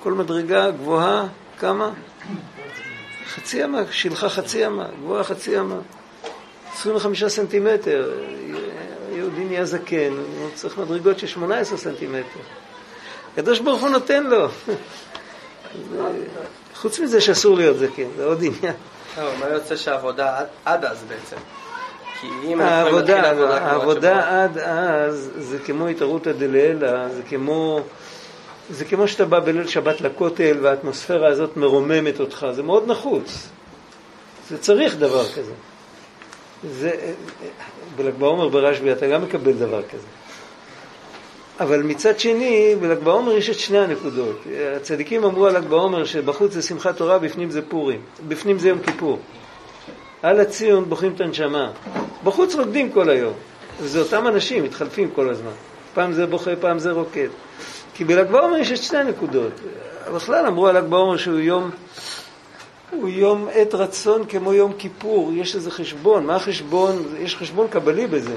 [0.02, 1.26] כל מדרגה גבוהה,
[1.58, 1.90] כמה?
[3.34, 5.76] חצי אמה, שילחה חצי אמה, גבוהה חצי אמה.
[6.78, 8.10] 25 סנטימטר,
[9.12, 12.40] יהודי נהיה זקן, הוא צריך מדרגות של 18 סנטימטר.
[13.32, 14.48] הקדוש ברוך הוא נותן לו.
[16.80, 18.74] חוץ מזה שאסור להיות זקן, זה עוד עניין.
[19.18, 21.36] לא, מה יוצא שהעבודה עד אז בעצם?
[22.60, 27.80] העבודה, העבודה עד אז זה כמו התערותא דלעילא, זה כמו
[28.70, 33.48] זה כמו שאתה בא בליל שבת לכותל והאטמוספירה הזאת מרוממת אותך, זה מאוד נחוץ.
[34.50, 35.52] זה צריך דבר כזה.
[36.64, 36.90] זה,
[37.96, 40.06] בל"ג בעומר ברשב"י אתה גם מקבל דבר כזה.
[41.60, 44.42] אבל מצד שני, בל"ג בעומר יש את שני הנקודות.
[44.76, 48.78] הצדיקים אמרו על ל"ג בעומר שבחוץ זה שמחת תורה, בפנים זה פורים, בפנים זה יום
[48.78, 49.18] כיפור.
[50.22, 51.70] על הציון בוכים את הנשמה.
[52.24, 53.32] בחוץ רוקדים כל היום.
[53.80, 55.50] וזה אותם אנשים, מתחלפים כל הזמן.
[55.94, 57.28] פעם זה בוכה, פעם זה רוקד.
[57.94, 59.52] כי בל"ג בעומר יש את שתי הנקודות.
[60.14, 61.70] בכלל אמרו על ל"ג בעומר שהוא יום,
[62.90, 67.14] הוא יום עת רצון כמו יום כיפור, יש איזה חשבון, מה החשבון?
[67.18, 68.36] יש חשבון קבלי בזה,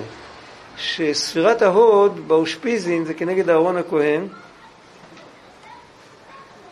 [0.78, 4.28] שספירת ההוד באושפיזין זה כנגד אהרון הכהן,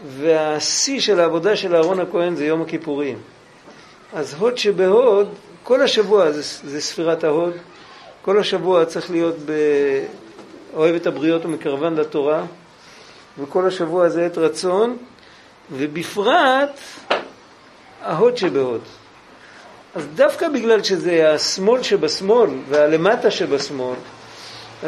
[0.08, 3.18] והשיא של העבודה של אהרון הכהן זה יום הכיפורים.
[4.14, 5.30] אז הוד שבהוד,
[5.64, 7.54] כל השבוע זה, זה ספירת ההוד,
[8.22, 9.36] כל השבוע צריך להיות
[10.74, 12.44] באוהב את הבריות ומקרבן לתורה,
[13.40, 14.98] וכל השבוע זה עת רצון,
[15.72, 16.80] ובפרט
[18.10, 18.82] ההוד שבהוד.
[19.96, 23.96] אז דווקא בגלל שזה השמאל שבשמאל והלמטה שבשמאל,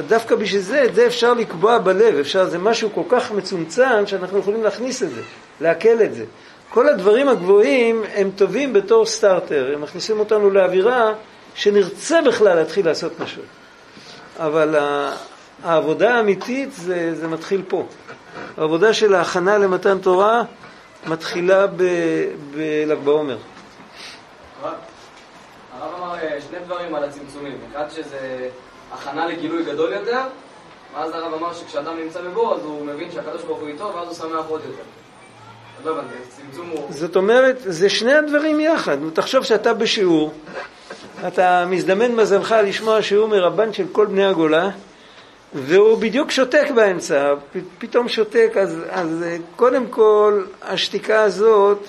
[0.07, 4.39] דווקא בשביל זה, את זה אפשר לקבוע בלב, אפשר, זה משהו כל כך מצומצם שאנחנו
[4.39, 5.21] יכולים להכניס את זה,
[5.61, 6.25] לעכל את זה.
[6.69, 11.13] כל הדברים הגבוהים הם טובים בתור סטארטר, הם מכניסים אותנו לאווירה
[11.55, 13.41] שנרצה בכלל להתחיל לעשות משהו.
[14.39, 14.75] אבל
[15.63, 17.85] העבודה האמיתית זה, זה מתחיל פה.
[18.57, 20.43] העבודה של ההכנה למתן תורה
[21.07, 23.37] מתחילה בל"ג בעומר.
[24.63, 27.57] הרב אמר אה, שני דברים על הצמצומים.
[27.71, 28.49] אחד שזה
[28.91, 30.21] הכנה לגילוי גדול יותר,
[30.95, 34.15] ואז הרב אמר שכשאדם נמצא בבור אז הוא מבין שהקדוש ברוך הוא איתו ואז הוא
[34.15, 34.83] שמח עוד יותר.
[35.85, 36.01] לא
[36.89, 38.97] זאת אומרת, זה שני הדברים יחד.
[39.13, 40.33] תחשוב שאתה בשיעור,
[41.27, 44.69] אתה מזדמן מזלך לשמוע שיעור מרבן של כל בני הגולה,
[45.53, 47.33] והוא בדיוק שותק באמצע,
[47.79, 51.85] פתאום שותק, אז, אז אה, קודם כל השתיקה הזאת,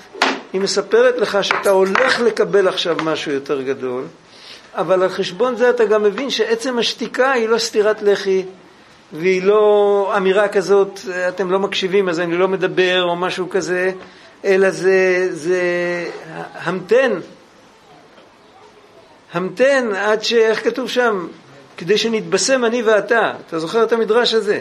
[0.52, 4.04] היא מספרת לך שאתה הולך לקבל עכשיו משהו יותר גדול,
[4.74, 8.44] אבל על חשבון זה אתה גם מבין שעצם השתיקה היא לא סטירת לחי,
[9.12, 13.92] והיא לא אמירה כזאת, אתם לא מקשיבים אז אני לא מדבר או משהו כזה,
[14.44, 15.60] אלא זה, זה
[16.54, 17.12] המתן,
[19.32, 20.32] המתן עד ש...
[20.32, 21.26] איך כתוב שם?
[21.82, 23.32] כדי שנתבשם אני ואתה.
[23.46, 24.60] אתה זוכר את המדרש הזה?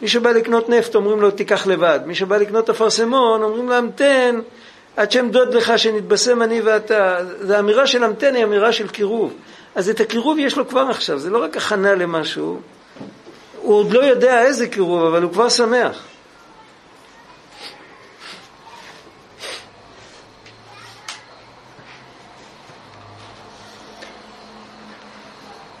[0.00, 4.40] מי שבא לקנות נפט אומרים לו תיקח לבד, מי שבא לקנות אפרסמון אומרים לו המתן
[4.96, 7.18] עד שאמדוד לך שנתבשם אני ואתה.
[7.40, 9.32] זו אמירה של המתן היא אמירה של קירוב.
[9.74, 12.60] אז את הקירוב יש לו כבר עכשיו, זה לא רק הכנה למשהו,
[13.60, 16.02] הוא עוד לא יודע איזה קירוב, אבל הוא כבר שמח.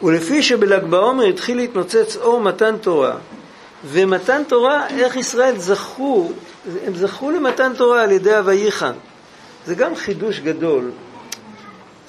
[0.04, 3.16] ולפי שבל"ג בעומר התחיל להתנוצץ אור מתן תורה,
[3.86, 6.32] ומתן תורה, איך ישראל זכו,
[6.86, 8.92] הם זכו למתן תורה על ידי הוויחן.
[9.66, 10.90] זה גם חידוש גדול.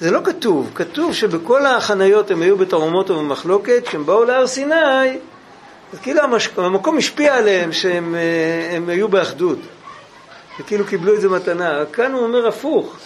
[0.00, 5.18] זה לא כתוב, כתוב שבכל החניות הם היו בתרומות ובמחלוקת, כשהם באו להר סיני,
[5.92, 6.48] אז כאילו המש...
[6.56, 9.58] המקום השפיע עליהם שהם אה, היו באחדות,
[10.60, 11.84] וכאילו קיבלו את זה מתנה.
[11.92, 12.96] כאן הוא אומר הפוך,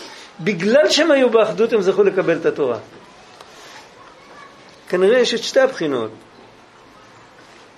[0.41, 2.79] בגלל שהם היו באחדות הם זכו לקבל את התורה.
[4.91, 6.11] כנראה יש את שתי הבחינות.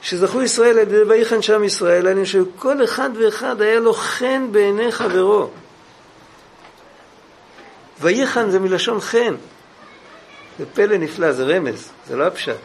[0.02, 4.48] שזכו ישראל על ידי ויחן שם ישראל, אני חושב שכל אחד ואחד היה לו חן
[4.52, 5.50] בעיני חברו.
[8.00, 9.34] ויחן זה מלשון חן.
[10.58, 12.56] זה פלא נפלא, זה רמז, זה לא הפשט.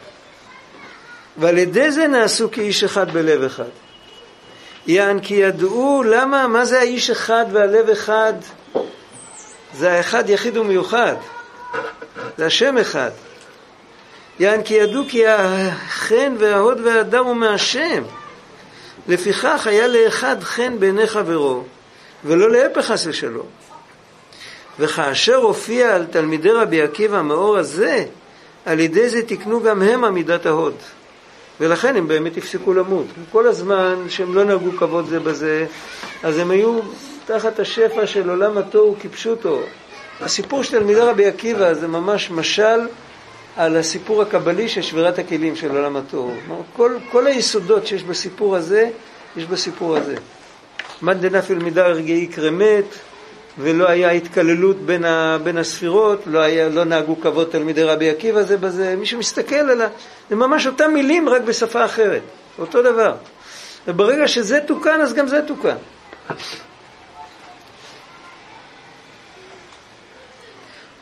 [1.36, 3.70] ועל ידי זה נעשו כאיש אחד בלב אחד.
[4.86, 8.34] יען כי ידעו למה, מה זה האיש אחד והלב אחד?
[9.74, 11.14] זה האחד יחיד ומיוחד.
[12.36, 13.10] זה השם אחד.
[14.40, 18.02] יען כי ידעו כי החן וההוד וההדר הוא מהשם.
[19.08, 21.62] לפיכך היה לאחד חן בעיני חברו,
[22.24, 23.46] ולא להפך חס ושלום.
[24.78, 28.04] וכאשר הופיע על תלמידי רבי עקיבא המאור הזה,
[28.66, 30.74] על ידי זה תיקנו גם הם עמידת ההוד.
[31.60, 33.06] ולכן הם באמת הפסיקו למות.
[33.32, 35.66] כל הזמן שהם לא נהגו כבוד זה בזה,
[36.22, 36.80] אז הם היו
[37.26, 39.60] תחת השפע של עולם התוהו כפשוטו.
[40.20, 42.80] הסיפור של תלמידי רבי עקיבא זה ממש משל
[43.58, 46.32] על הסיפור הקבלי של שבירת הכלים של עולם התוהו.
[46.76, 48.90] כל, כל היסודות שיש בסיפור הזה,
[49.36, 50.16] יש בסיפור הזה.
[51.02, 52.84] מאן דנפיל מידה רגעי קרמת,
[53.58, 58.42] ולא היה התקללות בין, ה, בין הספירות, לא, היה, לא נהגו כבוד תלמידי רבי עקיבא
[58.42, 59.88] זה בזה, מי שמסתכל על ה...
[60.30, 62.22] זה ממש אותם מילים רק בשפה אחרת,
[62.58, 63.14] אותו דבר.
[63.88, 65.76] וברגע שזה תוקן, אז גם זה תוקן.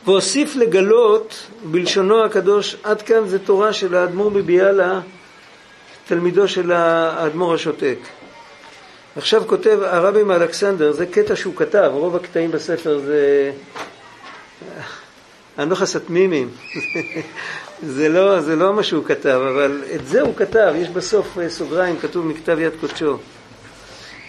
[0.07, 4.99] והוסיף לגלות בלשונו הקדוש, עד כאן זה תורה של האדמו"ר מביאלה,
[6.07, 7.97] תלמידו של האדמו"ר השותק.
[9.15, 13.51] עכשיו כותב הרבי מאלכסנדר, זה קטע שהוא כתב, רוב הקטעים בספר זה
[15.57, 16.49] הנוחס התמימים,
[17.95, 21.49] זה, לא, זה לא מה שהוא כתב, אבל את זה הוא כתב, יש בסוף אה,
[21.49, 23.17] סוגריים, כתוב מכתב יד קודשו.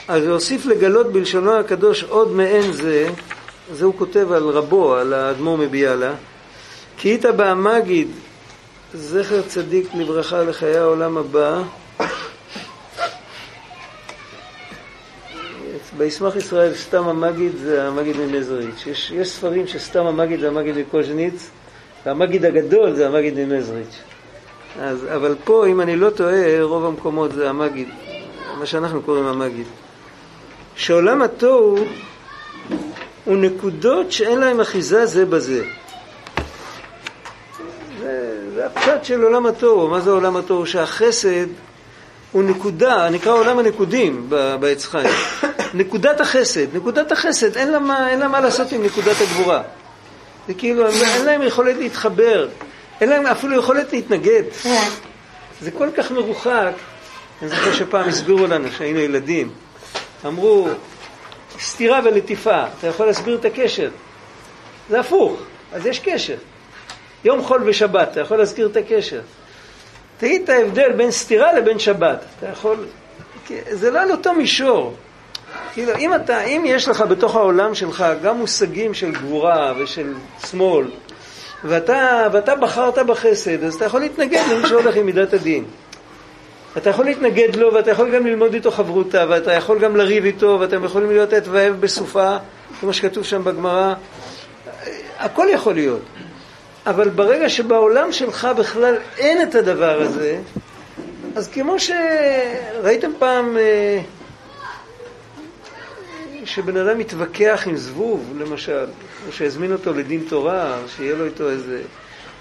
[0.09, 3.09] אז הוסיף לגלות בלשונו הקדוש עוד מעין זה,
[3.73, 6.15] זה הוא כותב על רבו, על האדמו"ר מביאלה,
[6.97, 8.09] כי איתא בהמגיד,
[8.95, 11.63] זכר צדיק לברכה לחיי העולם הבא,
[15.99, 18.87] בישמח ישראל סתם המגיד זה המגיד ממזריץ'.
[18.87, 21.51] יש, יש ספרים שסתם המגיד זה המגיד מקוז'ניץ,
[22.07, 23.99] והמגיד הגדול זה המגיד ממזריץ'.
[24.81, 27.89] אז, אבל פה, אם אני לא טועה, רוב המקומות זה המגיד,
[28.59, 29.67] מה שאנחנו קוראים המגיד.
[30.77, 31.85] שעולם התוהו
[33.29, 35.65] הוא נקודות שאין להם אחיזה זה בזה.
[38.01, 39.89] זה, זה הפשט של עולם התוהו.
[39.89, 40.67] מה זה עולם התוהו?
[40.67, 41.47] שהחסד
[42.33, 45.15] הוא נקודה, נקרא עולם הנקודים בעץ חיים.
[45.75, 46.77] נקודת החסד.
[46.77, 49.63] נקודת החסד, אין לה, מה, אין לה מה לעשות עם נקודת הגבורה.
[50.49, 52.49] זה כאילו, אין להם יכולת להתחבר,
[53.01, 54.43] אין להם אפילו יכולת להתנגד.
[55.63, 56.73] זה כל כך מרוחק.
[57.43, 59.51] אני זוכר שפעם הסבירו לנו, כשהיינו ילדים,
[60.27, 60.69] אמרו,
[61.61, 63.91] סתירה ולטיפה, אתה יכול להסביר את הקשר?
[64.91, 65.41] זה הפוך,
[65.73, 66.37] אז יש קשר.
[67.25, 69.21] יום חול ושבת, אתה יכול להזכיר את הקשר.
[70.19, 72.25] תגיד את ההבדל בין סתירה לבין שבת.
[72.39, 72.87] אתה יכול...
[73.71, 74.97] זה לא על אותו מישור.
[75.73, 80.15] כאילו, אם, אתה, אם יש לך בתוך העולם שלך גם מושגים של גבורה ושל
[80.51, 80.87] שמאל,
[81.65, 85.65] ואתה, ואתה בחרת בחסד, אז אתה יכול להתנגד למי שהולך עם מידת הדין.
[86.79, 90.57] אתה יכול להתנגד לו, ואתה יכול גם ללמוד איתו חברותה, ואתה יכול גם לריב איתו,
[90.61, 92.37] ואתם יכולים להיות עת ואהב בסופה,
[92.81, 93.95] כמו שכתוב שם בגמרא.
[95.19, 96.03] הכל יכול להיות.
[96.87, 100.39] אבל ברגע שבעולם שלך בכלל אין את הדבר הזה,
[101.37, 104.01] אז כמו שראיתם פעם אה,
[106.45, 108.87] שבן אדם מתווכח עם זבוב, למשל,
[109.27, 111.81] או שהזמין אותו לדין תורה, שיהיה לו איתו איזה...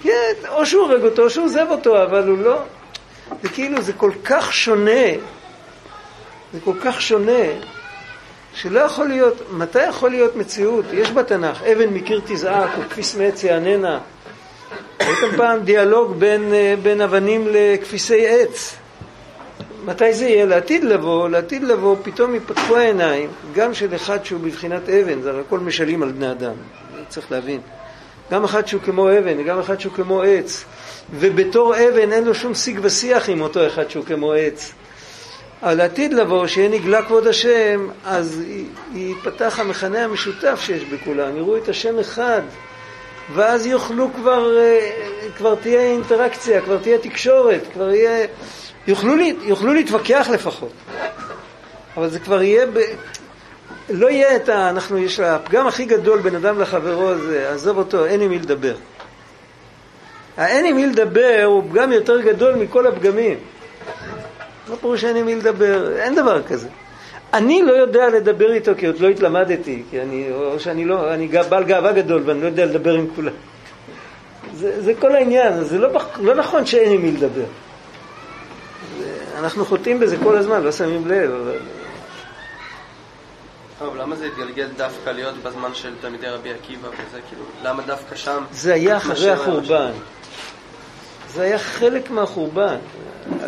[0.02, 2.62] כן, או שהוא הורג אותו, או שהוא עוזב אותו, אבל הוא לא...
[3.42, 5.10] זה כאילו, זה כל כך שונה,
[6.52, 7.42] זה כל כך שונה,
[8.54, 10.84] שלא יכול להיות, מתי יכול להיות מציאות?
[10.92, 13.98] יש בתנ"ך, אבן מקיר תזעק, וכפיס מעץ יעננה.
[15.02, 18.76] ראיתם פעם דיאלוג בין, אה, בין אבנים לכפיסי עץ.
[19.84, 20.46] מתי זה יהיה?
[20.46, 25.58] לעתיד לבוא, לעתיד לבוא, פתאום יפתחו העיניים, גם של אחד שהוא בבחינת אבן, זה הכל
[25.58, 26.52] משלים על בני אדם,
[27.08, 27.60] צריך להבין.
[28.30, 30.64] גם אחד שהוא כמו אבן, גם אחד שהוא כמו עץ.
[31.12, 34.72] ובתור אבן אין לו שום שיג ושיח עם אותו אחד שהוא כמו עץ.
[35.62, 38.42] על העתיד לבוא, שיהיה נגלה כבוד השם, אז
[38.94, 42.42] ייפתח המכנה המשותף שיש בכולם, יראו את השם אחד,
[43.34, 44.90] ואז יוכלו כבר, אה,
[45.36, 48.26] כבר תהיה אינטראקציה, כבר תהיה תקשורת, כבר יהיה,
[48.86, 50.72] יוכלו, יוכלו להתווכח לפחות.
[51.96, 52.78] אבל זה כבר יהיה, ב...
[53.90, 54.70] לא יהיה את ה...
[54.70, 55.34] אנחנו, יש לה...
[55.34, 58.74] הפגם הכי גדול בין אדם לחברו זה, עזוב אותו, אין עם מי לדבר.
[60.38, 63.38] האין עם מי לדבר הוא פגם יותר גדול מכל הפגמים.
[64.68, 65.96] מה פירוש אין עם מי לדבר?
[65.96, 66.68] אין דבר כזה.
[67.34, 71.28] אני לא יודע לדבר איתו כי עוד לא התלמדתי, כי אני, או שאני לא, אני
[71.28, 73.32] בעל גאווה גדול ואני לא יודע לדבר עם כולם.
[74.54, 75.88] זה, זה כל העניין, זה לא,
[76.20, 77.44] לא נכון שאין עם מי לדבר.
[79.38, 81.58] אנחנו חוטאים בזה כל הזמן, לא שמים לב, אבל...
[83.78, 88.16] טוב, למה זה התגלגל דווקא להיות בזמן של תלמידי רבי עקיבא וזה, כאילו, למה דווקא
[88.16, 88.44] שם?
[88.52, 89.90] זה היה אחרי החורבן.
[91.38, 92.76] זה היה חלק מהחורבן.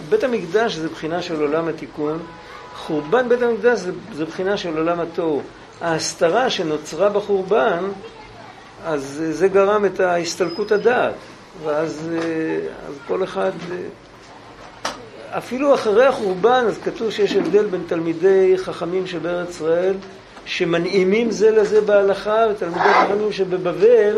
[0.08, 2.18] בית המקדש זה בחינה של עולם התיקון,
[2.76, 5.42] חורבן בית המקדש זה, זה בחינה של עולם התוהו.
[5.80, 7.84] ההסתרה שנוצרה בחורבן,
[8.84, 11.14] אז זה גרם את ההסתלקות הדעת.
[11.64, 12.10] ואז
[12.88, 13.50] אז כל אחד,
[15.30, 19.94] אפילו אחרי החורבן, אז כתוב שיש הבדל בין תלמידי חכמים שבארץ ישראל,
[20.44, 24.16] שמנעימים זה לזה בהלכה, ותלמידי חכמים שבבבל,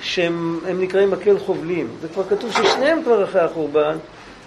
[0.00, 1.88] שהם נקראים מקל חובלים.
[2.02, 3.96] זה כבר כתוב ששניהם כבר אחרי החורבן,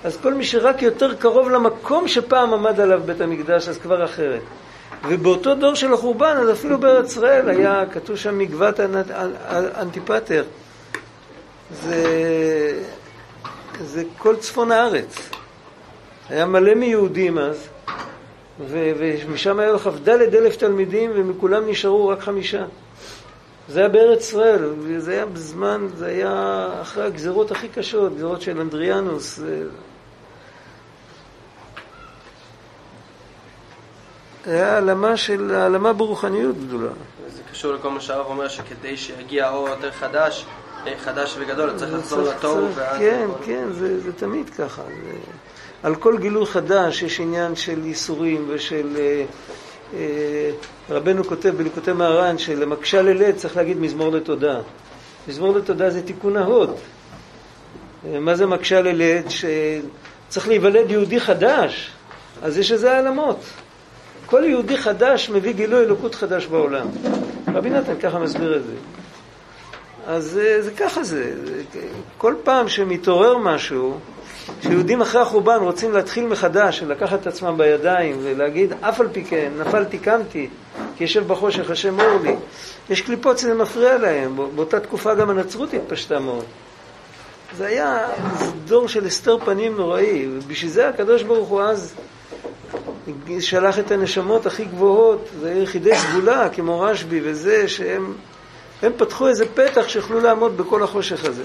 [0.04, 4.42] אז כל מי שרק יותר קרוב למקום שפעם עמד עליו בית המקדש, אז כבר אחרת.
[5.08, 8.80] ובאותו דור של החורבן, אז אפילו בארץ ישראל היה, כתוב שם מגבת
[9.82, 10.44] אנטיפטר.
[11.72, 12.04] זה,
[13.82, 15.30] זה כל צפון הארץ.
[16.30, 17.68] היה מלא מיהודים אז,
[18.70, 22.64] ומשם היה לך כ"ד אלף תלמידים, ומכולם נשארו רק חמישה.
[23.72, 28.60] זה היה בארץ ישראל, וזה היה בזמן, זה היה אחרי הגזרות הכי קשות, גזרות של
[28.60, 29.40] אנדריאנוס.
[34.46, 36.92] היה העלמה של, העלמה ברוחניות גדולה.
[37.36, 40.46] זה קשור לכל מה שהרב אומר, שכדי שיגיע אור יותר חדש,
[40.88, 43.00] אה, חדש וגדול, צריך לחזור לתוהו ואז...
[43.00, 44.82] כן, כן, זה, זה תמיד ככה.
[44.82, 45.18] זה,
[45.84, 48.98] על כל גילוי חדש יש עניין של ייסורים ושל...
[49.94, 50.52] אה, אה,
[50.90, 54.60] רבנו כותב בליקוטי מהר"ן שלמקשה ללד צריך להגיד מזמור לתודה.
[55.28, 56.76] מזמור לתודה זה תיקון ההוד.
[58.06, 59.26] אה, מה זה מקשה ללד?
[59.30, 61.92] שצריך להיוולד יהודי חדש,
[62.42, 63.40] אז יש איזה העלמות.
[64.26, 66.88] כל יהודי חדש מביא גילוי אלוקות חדש בעולם.
[67.54, 68.74] רבי נתן ככה מסביר את זה.
[70.08, 71.04] אז זה, זה ככה.
[71.04, 71.34] זה.
[72.18, 74.00] כל פעם שמתעורר משהו,
[74.60, 79.52] כשיהודים אחרי החורבן רוצים להתחיל מחדש, לקחת את עצמם בידיים ולהגיד, אף על פי כן,
[79.60, 80.50] נפלתי, קמתי,
[80.98, 82.36] כי יושב בחושך השם אור לי.
[82.90, 86.46] יש קליפות שזה מפריע להם, באותה תקופה גם הנצרות התפשטה מאוד.
[87.58, 88.08] זה היה
[88.66, 91.96] דור של הסתר פנים נוראי, ובשביל זה הקדוש ברוך הוא אז
[93.40, 98.14] שלח את הנשמות הכי גבוהות, זה יחידי סגולה כמו רשב"י וזה, שהם
[98.82, 101.44] הם פתחו איזה פתח שיוכלו לעמוד בכל החושך הזה.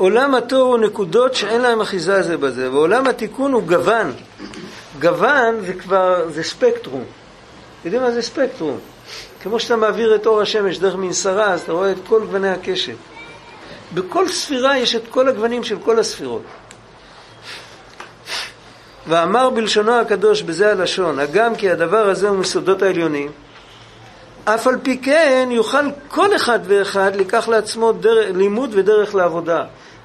[0.00, 4.12] עולם התור הוא נקודות שאין להם אחיזה זה בזה, ועולם התיקון הוא גוון.
[5.00, 7.04] גוון זה כבר, זה ספקטרום.
[7.84, 8.78] יודעים מה זה ספקטרום?
[9.42, 12.94] כמו שאתה מעביר את אור השמש דרך מנסרה, אז אתה רואה את כל גווני הקשת.
[13.94, 16.42] בכל ספירה יש את כל הגוונים של כל הספירות.
[19.06, 23.30] ואמר בלשונו הקדוש, בזה הלשון, הגם כי הדבר הזה הוא מסודות העליונים,
[24.44, 28.32] אף על פי כן יוכל כל אחד ואחד לקח לעצמו דר...
[28.32, 29.64] לימוד ודרך לעבודה.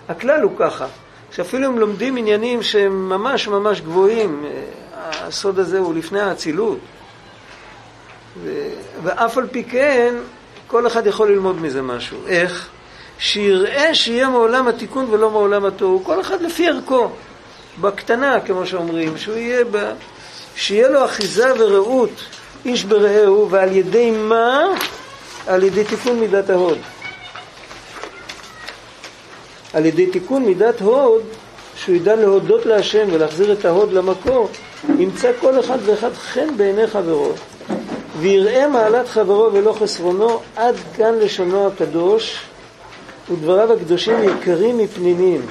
[0.10, 0.88] הכלל הוא ככה,
[1.32, 4.62] שאפילו אם לומדים עניינים שהם ממש ממש גבוהים, אה,
[5.28, 6.80] הסוד הזה הוא לפני האצילות,
[8.44, 8.50] ו...
[9.04, 10.16] ואף על פי כן,
[10.68, 12.18] כל אחד יכול ללמוד מזה משהו.
[12.28, 12.70] איך?
[13.20, 17.10] שיראה שיהיה מעולם התיקון ולא מעולם התוהו, כל אחד לפי ערכו,
[17.82, 19.92] בקטנה, כמו שאומרים, שהוא יהיה ב...
[20.56, 22.10] שיהיה לו אחיזה ורעות
[22.66, 24.64] איש ברעהו, ועל ידי מה?
[25.48, 26.78] על ידי תיקון מידת ההוד.
[29.76, 31.22] על ידי תיקון מידת הוד,
[31.76, 34.50] שהוא ידע להודות להשם ולהחזיר את ההוד למקור,
[35.00, 37.32] ימצא כל אחד ואחד חן בעיני חברו,
[38.20, 42.40] ויראה מעלת חברו ולא חסרונו, עד כאן לשונו הקדוש,
[43.32, 45.42] ודבריו הקדושים יקרים מפנינים.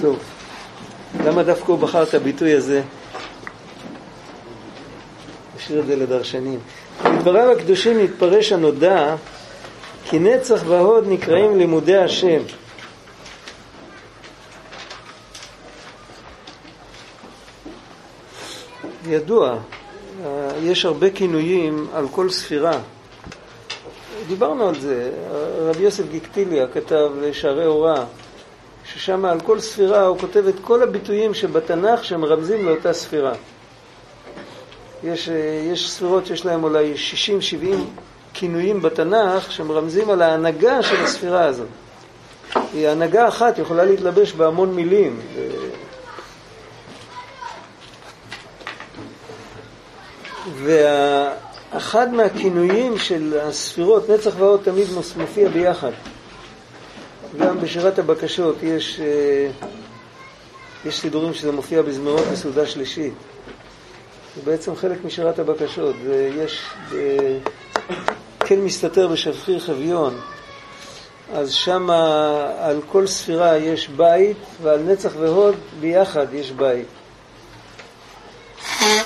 [0.00, 0.18] טוב,
[1.24, 2.82] למה דווקא הוא בחר את הביטוי הזה?
[5.56, 6.60] נשאיר את זה לדרשנים.
[7.04, 9.16] בדבריו הקדושים נתפרש הנודע
[10.04, 12.42] כי נצח והוד נקראים לימודי השם.
[19.08, 19.56] ידוע,
[20.62, 22.78] יש הרבה כינויים על כל ספירה.
[24.28, 25.10] דיברנו על זה,
[25.58, 28.04] רבי יוסף גיקטיליה כתב לשערי הוראה,
[28.94, 33.32] ששם על כל ספירה הוא כותב את כל הביטויים שבתנ"ך שמרמזים לאותה ספירה.
[35.04, 35.28] יש,
[35.72, 37.74] יש ספירות שיש להם אולי 60-70
[38.34, 41.68] כינויים בתנ"ך שמרמזים על ההנהגה של הספירה הזאת.
[42.72, 45.20] היא הנהגה אחת יכולה להתלבש בהמון מילים.
[50.62, 54.86] ואחד מהכינויים של הספירות, נצח ועוד תמיד
[55.16, 55.90] מופיע ביחד.
[57.38, 59.50] גם בשירת הבקשות יש, אה,
[60.84, 63.12] יש סידורים שזה מופיע בזמרות בסעודה שלישית.
[64.36, 65.96] זה בעצם חלק משירת הבקשות.
[66.04, 66.62] ויש,
[66.92, 67.38] אה,
[68.40, 70.20] כן מסתתר בשפחיר חביון,
[71.34, 71.90] אז שם
[72.58, 76.86] על כל ספירה יש בית, ועל נצח והוד ביחד יש בית.
[78.82, 79.00] אה,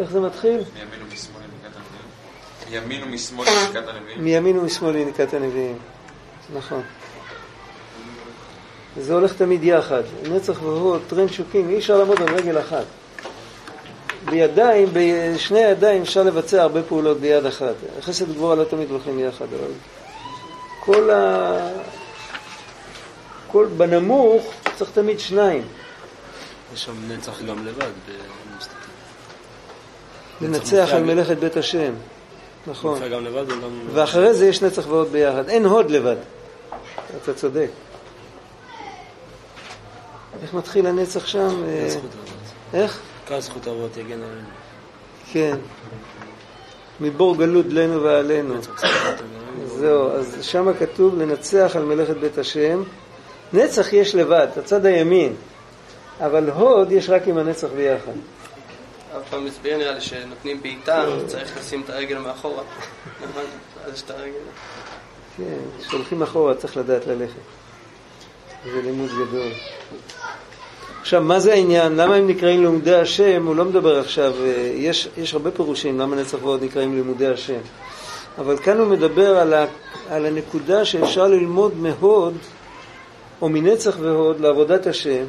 [0.00, 0.60] איך זה מתחיל?
[2.70, 4.24] מימין ומשמאל ינקת הנביאים.
[4.24, 5.78] מימין ומשמאל ינקת הנביאים,
[6.54, 6.82] נכון.
[9.00, 10.02] זה הולך תמיד יחד.
[10.30, 12.84] נצח והוד, טרן שוקים, אי אפשר לעמוד על רגל אחת.
[14.24, 17.74] בידיים, בשני ידיים אפשר לבצע הרבה פעולות ביד אחת.
[18.00, 19.72] חסד וגבורה לא תמיד הולכים יחד, אבל
[20.80, 21.68] כל ה...
[23.48, 25.62] כל בנמוך צריך תמיד שניים.
[26.74, 27.90] יש שם נצח גם לבד.
[30.40, 31.92] לנצח על מלאכת בית השם.
[32.66, 33.08] נכון.
[33.08, 33.44] גם לבד.
[33.92, 35.48] ואחרי זה יש נצח ועוד ביחד.
[35.48, 36.16] אין הוד לבד.
[37.22, 37.68] אתה צודק.
[40.42, 41.64] איך מתחיל הנצח שם?
[41.68, 41.88] אה,
[42.74, 43.00] איך?
[43.24, 44.48] עיקר זכות אבות יגן עלינו.
[45.32, 45.56] כן.
[47.00, 48.54] מבור גלות לנו ועלינו.
[49.66, 52.82] זהו, אז שם כתוב לנצח על מלאכת בית השם.
[53.52, 55.34] נצח יש לבד, הצד הימין,
[56.20, 58.12] אבל הוד יש רק עם הנצח ביחד.
[59.12, 62.62] אף פעם הסביר נראה לי שנותנים בעיטה, צריך לשים את הרגל מאחורה.
[63.28, 63.42] נכון?
[63.84, 64.32] אז יש את הרגל.
[65.36, 67.40] כן, כשהולכים אחורה צריך לדעת ללכת.
[68.64, 69.52] זה לימוד גדול.
[71.00, 71.96] עכשיו, מה זה העניין?
[71.96, 73.46] למה הם נקראים לימודי השם?
[73.46, 77.60] הוא לא מדבר עכשיו, אה, יש, יש הרבה פירושים למה נצח ועוד נקראים לימודי השם.
[78.38, 79.66] אבל כאן הוא מדבר על, ה,
[80.10, 82.34] על הנקודה שאפשר ללמוד מהוד,
[83.42, 85.24] או מנצח והוד, לעבודת השם,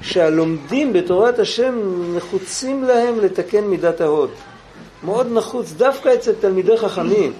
[0.00, 1.74] שהלומדים בתורת השם
[2.16, 4.30] נחוצים להם לתקן מידת ההוד.
[5.04, 7.32] מאוד נחוץ, דווקא אצל תלמידי חכמים.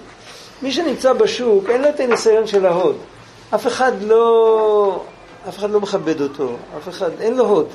[0.61, 2.95] מי שנמצא בשוק, אין לו את הניסיון של ההוד.
[3.55, 5.03] אף אחד לא,
[5.49, 7.67] אף אחד לא מכבד אותו, אף אחד, אין לו הוד.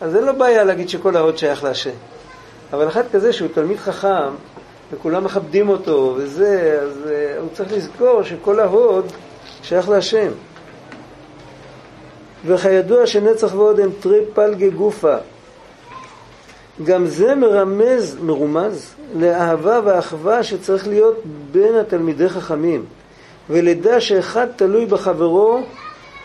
[0.00, 1.90] אז אין לו בעיה להגיד שכל ההוד שייך להשם.
[2.72, 4.34] אבל אחד כזה שהוא תלמיד חכם,
[4.92, 9.06] וכולם מכבדים אותו, וזה, אז uh, הוא צריך לזכור שכל ההוד
[9.62, 10.28] שייך להשם.
[12.46, 15.16] וכידוע שנצח ועוד הם תרי פלגי גופה.
[16.84, 21.22] גם זה מרמז, מרומז, לאהבה ואחווה שצריך להיות
[21.52, 22.84] בין התלמידי חכמים.
[23.50, 25.60] ולדע שאחד תלוי בחברו,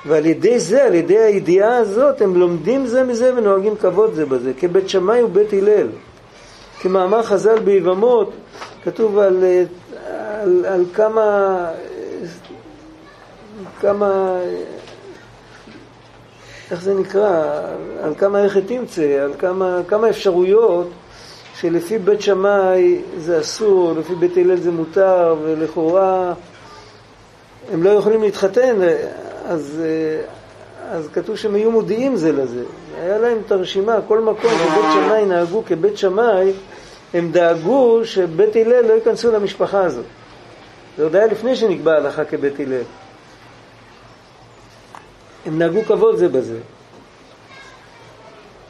[0.05, 4.51] ועל ידי זה, על ידי הידיעה הזאת, הם לומדים זה מזה ונוהגים כבוד זה בזה,
[4.59, 5.88] כבית שמאי ובית הלל.
[6.82, 8.32] כמאמר חז"ל ביבמות,
[8.84, 9.43] כתוב על,
[10.41, 11.65] על, על כמה,
[13.82, 14.39] כמה,
[16.72, 17.61] איך זה נקרא,
[18.03, 20.89] על כמה איך תמצא, על כמה, כמה אפשרויות
[21.55, 26.34] שלפי בית שמאי זה אסור, לפי בית הלל זה מותר, ולכאורה
[27.74, 28.76] הם לא יכולים להתחתן,
[29.45, 29.82] אז,
[30.91, 32.63] אז כתוב שהם היו מודיעים זה לזה.
[33.01, 36.53] היה להם את הרשימה, כל מקום שבית שמאי נהגו כבית שמאי,
[37.13, 40.05] הם דאגו שבית הלל לא ייכנסו למשפחה הזאת.
[40.97, 42.82] זה עוד היה לפני שנקבע הלכה כבית הלל.
[45.45, 46.59] הם נהגו כבוד זה בזה.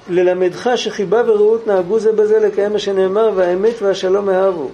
[0.09, 4.69] ללמדך שחיבה ורעות נהגו זה בזה לקיים מה שנאמר והאמת והשלום אהבו.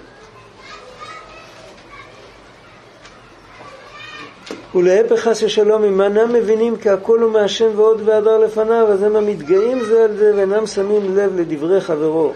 [4.76, 9.16] ולהפך חס ושלום, אם אינם מבינים כי הכל הוא מהשם ועוד והדר לפניו, אז הם
[9.16, 12.34] המתגאים זה על זה ואינם שמים לב לדברי חברו.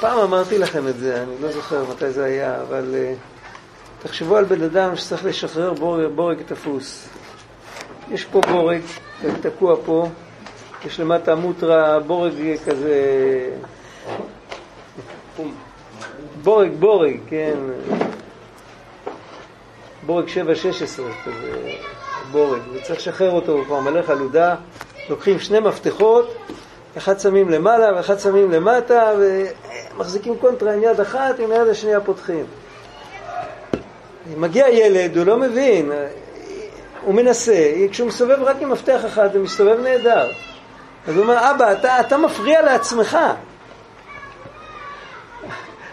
[0.00, 4.44] פעם אמרתי לכם את זה, אני לא זוכר מתי זה היה, אבל uh, תחשבו על
[4.44, 5.72] בן אדם שצריך לשחרר
[6.14, 7.08] בורג, תפוס.
[8.10, 8.80] יש פה בורג,
[9.40, 10.08] תקוע פה,
[10.86, 12.34] יש למטה מוטרה, בורג
[12.66, 13.00] כזה...
[16.42, 17.56] בורג, בורג, כן.
[20.06, 20.28] בורג 7-16,
[21.24, 21.70] כזה
[22.30, 24.54] בורג, וצריך לשחרר אותו, כבר מלא חלודה,
[25.10, 26.34] לוקחים שני מפתחות,
[26.96, 29.12] אחד שמים למעלה ואחד שמים למטה,
[29.94, 32.44] ומחזיקים קונטרה עם יד אחת, עם היד השנייה פותחים.
[34.36, 35.92] מגיע ילד, הוא לא מבין,
[37.06, 40.28] הוא מנסה, כשהוא מסתובב רק עם מפתח אחד, הוא מסתובב נהדר.
[41.08, 43.18] אז הוא אומר, אבא, אתה, אתה מפריע לעצמך.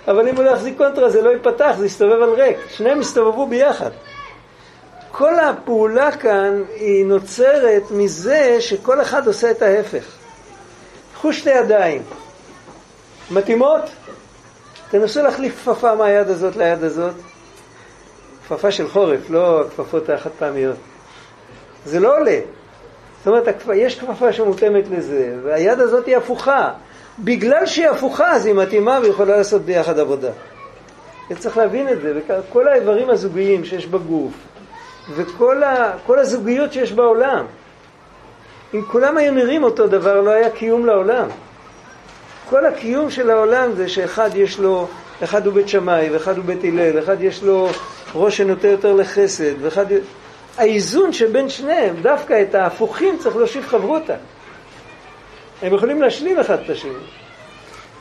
[0.08, 2.58] אבל אם הוא לא יחזיק קונטרה זה לא ייפתח, זה יסתובב על ריק.
[2.70, 3.90] שניהם יסתובבו ביחד.
[5.12, 10.06] כל הפעולה כאן היא נוצרת מזה שכל אחד עושה את ההפך.
[11.14, 12.02] קחו שתי ידיים.
[13.32, 13.82] מתאימות?
[14.92, 17.14] תנסו להחליף כפפה מהיד הזאת ליד הזאת.
[18.46, 20.78] כפפה של חורף, לא הכפפות החד פעמיות.
[21.86, 22.40] זה לא עולה.
[23.18, 26.70] זאת אומרת, יש כפפה שמותאמת לזה, והיד הזאת היא הפוכה.
[27.20, 30.30] בגלל שהיא הפוכה אז היא מתאימה ויכולה לעשות ביחד עבודה.
[31.40, 34.34] צריך להבין את זה, וכל האיברים הזוגיים שיש בגוף,
[35.16, 37.46] וכל ה, הזוגיות שיש בעולם,
[38.74, 41.28] אם כולם היו נראים אותו דבר, לא היה קיום לעולם.
[42.50, 44.88] כל הקיום של העולם זה שאחד יש לו,
[45.24, 47.70] אחד הוא בית שמאי, ואחד הוא בית הלל, אחד יש לו
[48.16, 49.86] ראש שנוטה יותר לחסד, ואחד...
[50.58, 54.14] האיזון שבין שניהם, דווקא את ההפוכים צריך להושיב חברותה.
[55.62, 56.92] הם יכולים להשלים אחד את השני.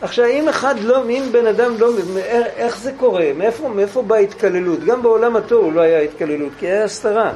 [0.03, 1.91] עכשיו, אם אחד לא, אם בן אדם לא,
[2.57, 3.31] איך זה קורה?
[3.37, 4.85] מאיפה, מאיפה באה התקללות?
[4.85, 7.33] גם בעולם התוהו לא היה התקללות, כי היה הסתרה.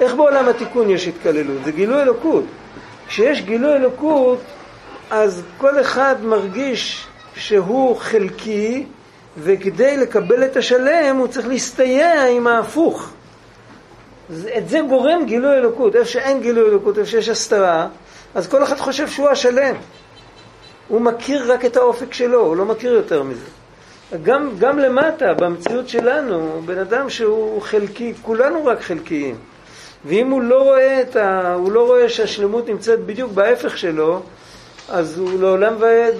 [0.00, 1.64] איך בעולם התיקון יש התקללות?
[1.64, 2.44] זה גילוי אלוקות.
[3.08, 4.38] כשיש גילוי אלוקות,
[5.10, 7.06] אז כל אחד מרגיש
[7.36, 8.86] שהוא חלקי,
[9.38, 13.12] וכדי לקבל את השלם הוא צריך להסתייע עם ההפוך.
[14.56, 15.96] את זה גורם גילוי אלוקות.
[15.96, 17.88] איפה שאין גילוי אלוקות, איפה שיש הסתרה,
[18.34, 19.74] אז כל אחד חושב שהוא השלם.
[20.88, 23.46] הוא מכיר רק את האופק שלו, הוא לא מכיר יותר מזה.
[24.22, 29.36] גם, גם למטה, במציאות שלנו, בן אדם שהוא חלקי, כולנו רק חלקיים.
[30.04, 34.22] ואם הוא לא רואה, את ה, הוא לא רואה שהשלמות נמצאת בדיוק בהפך שלו,
[34.88, 36.14] אז הוא לעולם ועד,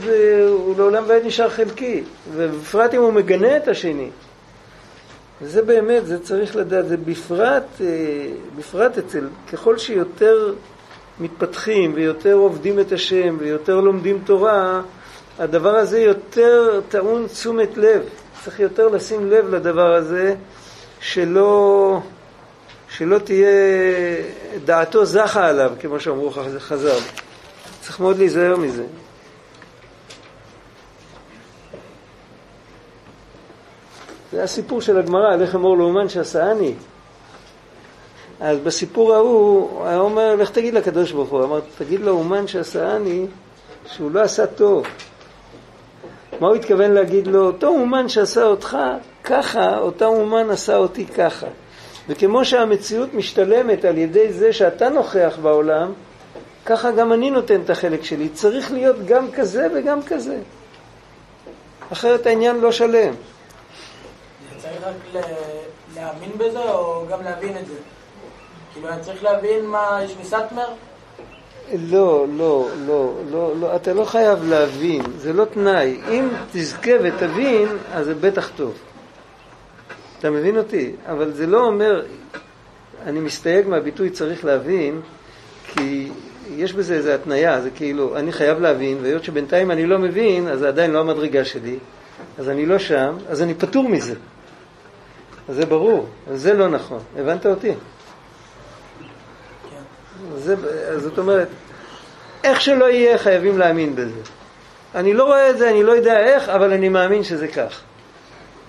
[0.48, 2.02] הוא לעולם ועד נשאר חלקי.
[2.32, 4.10] ובפרט אם הוא מגנה את השני.
[5.42, 7.86] וזה באמת, זה צריך לדעת, זה בפרט, אה,
[8.58, 10.54] בפרט אצל, ככל שיותר
[11.20, 14.82] מתפתחים ויותר עובדים את השם ויותר לומדים תורה,
[15.38, 18.02] הדבר הזה יותר טעון תשומת לב.
[18.44, 20.34] צריך יותר לשים לב לדבר הזה,
[21.00, 22.00] שלא,
[22.88, 23.48] שלא תהיה
[24.64, 26.98] דעתו זכה עליו, כמו שאמרו חז"ל.
[27.80, 28.84] צריך מאוד להיזהר מזה.
[34.34, 36.74] זה הסיפור של הגמרא, לחם אור לאומן שעשאני.
[38.40, 43.26] אז בסיפור ההוא, הוא היה אומר, לך תגיד לקדוש ברוך הוא, אמר, תגיד לאומן שעשני
[43.86, 44.86] שהוא לא עשה טוב.
[46.40, 47.46] מה הוא התכוון להגיד לו?
[47.46, 48.78] אותו אומן שעשה אותך
[49.24, 51.46] ככה, אותו אומן עשה אותי ככה.
[52.08, 55.92] וכמו שהמציאות משתלמת על ידי זה שאתה נוכח בעולם,
[56.66, 58.28] ככה גם אני נותן את החלק שלי.
[58.28, 60.38] צריך להיות גם כזה וגם כזה.
[61.92, 63.14] אחרת העניין לא שלם.
[64.84, 65.22] רק
[65.96, 67.74] להאמין בזה או גם להבין את זה?
[68.72, 70.66] כאילו, אני צריך להבין מה יש בסאטמר?
[71.72, 76.00] לא, לא, לא, לא, לא, אתה לא חייב להבין, זה לא תנאי.
[76.10, 78.74] אם תזכה ותבין, אז זה בטח טוב.
[80.18, 80.92] אתה מבין אותי?
[81.06, 82.02] אבל זה לא אומר,
[83.06, 85.00] אני מסתייג מהביטוי צריך להבין,
[85.66, 86.10] כי
[86.56, 90.58] יש בזה איזו התניה, זה כאילו, אני חייב להבין, והיות שבינתיים אני לא מבין, אז
[90.58, 91.78] זה עדיין לא המדרגה שלי,
[92.38, 94.14] אז אני לא שם, אז אני פטור מזה.
[95.48, 97.00] זה ברור, זה לא נכון.
[97.18, 97.72] הבנת אותי?
[100.36, 100.56] זה,
[100.98, 101.48] זאת אומרת,
[102.44, 104.20] איך שלא יהיה, חייבים להאמין בזה.
[104.94, 107.80] אני לא רואה את זה, אני לא יודע איך, אבל אני מאמין שזה כך.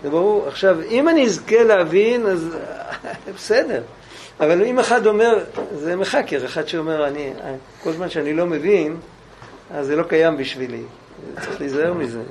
[0.03, 0.47] זה ברור.
[0.47, 2.57] עכשיו, אם אני אזכה להבין, אז
[3.36, 3.82] בסדר.
[4.39, 5.43] אבל אם אחד אומר,
[5.76, 7.34] זה מחקר, אחד שאומר, אני,
[7.84, 8.97] כל זמן שאני לא מבין,
[9.71, 10.84] אז זה לא קיים בשבילי.
[11.41, 12.21] צריך להיזהר מזה.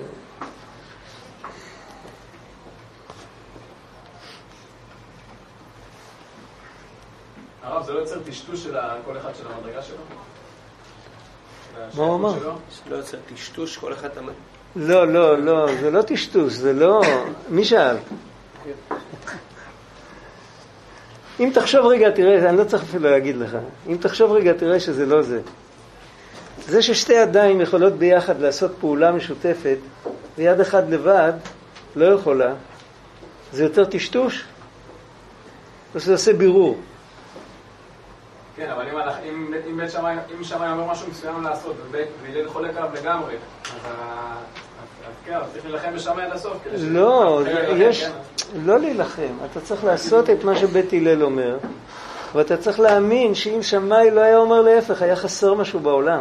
[7.64, 9.96] הרב, זה לא יוצר טשטוש של כל אחד של המדרגה שלו?
[11.94, 12.34] מה הוא אמר?
[12.90, 14.08] לא יוצר טשטוש, כל אחד...
[14.76, 17.00] לא, לא, לא, זה לא טשטוש, זה לא...
[17.48, 17.96] מי שאל?
[21.40, 23.56] אם תחשוב רגע, תראה, אני לא צריך אפילו להגיד לך,
[23.88, 25.40] אם תחשוב רגע, תראה שזה לא זה.
[26.66, 29.78] זה ששתי ידיים יכולות ביחד לעשות פעולה משותפת,
[30.38, 31.32] ויד אחד לבד
[31.96, 32.54] לא יכולה,
[33.52, 34.44] זה יותר טשטוש?
[35.94, 36.78] או שזה עושה בירור?
[38.56, 38.98] כן, אבל אם,
[39.28, 43.34] אם, אם בית שמאי, אם שמאי אומר משהו מסוים לעשות, והלל חולק עליו לגמרי,
[43.64, 46.56] אז כן, צריך להילחם בשמאי עד הסוף.
[46.74, 47.42] לא,
[47.76, 48.10] יש, כן.
[48.64, 51.58] לא להילחם, אתה צריך לעשות את מה שבית הלל אומר,
[52.34, 56.20] ואתה צריך להאמין שאם שמאי לא היה אומר להפך, היה חסר משהו בעולם.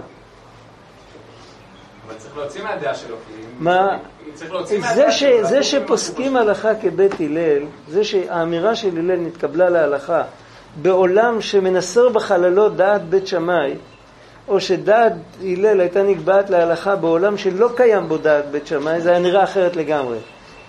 [2.07, 3.15] אבל צריך להוציא מהדעה שלו,
[3.59, 3.97] מה?
[4.93, 10.23] זה, ש, זה שפוסקים הלכה כבית הלל, זה שהאמירה של הלל נתקבלה להלכה
[10.82, 13.74] בעולם שמנסר בחללות דעת בית שמאי,
[14.47, 19.19] או שדעת הלל הייתה נקבעת להלכה בעולם שלא קיים בו דעת בית שמאי, זה היה
[19.19, 20.17] נראה אחרת לגמרי.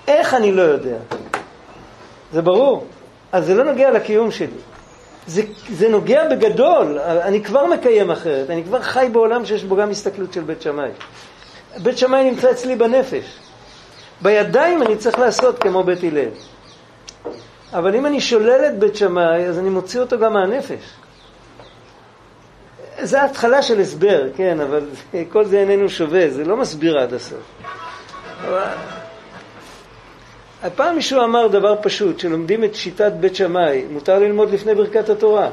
[0.09, 0.97] איך אני לא יודע?
[2.33, 2.87] זה ברור.
[3.33, 4.47] אז זה לא נוגע לקיום שלי.
[5.27, 9.91] זה, זה נוגע בגדול, אני כבר מקיים אחרת, אני כבר חי בעולם שיש בו גם
[9.91, 10.91] הסתכלות של בית שמאי.
[11.83, 13.25] בית שמאי נמצא אצלי בנפש.
[14.23, 16.29] בידיים אני צריך לעשות כמו בית הלל.
[17.75, 20.85] אבל אם אני שולל את בית שמאי, אז אני מוציא אותו גם מהנפש.
[23.01, 24.89] זה התחלה של הסבר, כן, אבל
[25.33, 27.43] כל זה איננו שווה, זה לא מסביר עד הסוף.
[30.63, 35.51] הפעם מישהו אמר דבר פשוט, שלומדים את שיטת בית שמאי, מותר ללמוד לפני ברכת התורה.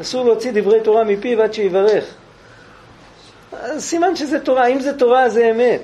[0.00, 2.04] אסור להוציא דברי תורה מפיו עד שיברך.
[3.52, 5.80] אז סימן שזה תורה, אם זה תורה זה אמת.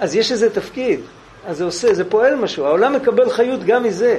[0.00, 1.00] אז יש איזה תפקיד,
[1.46, 4.18] אז זה עושה, זה פועל משהו, העולם מקבל חיות גם מזה.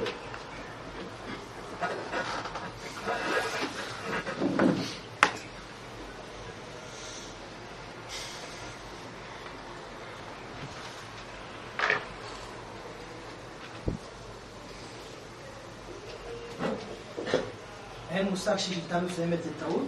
[18.11, 19.87] אין מושג ששיטה מסוימת זה טעות?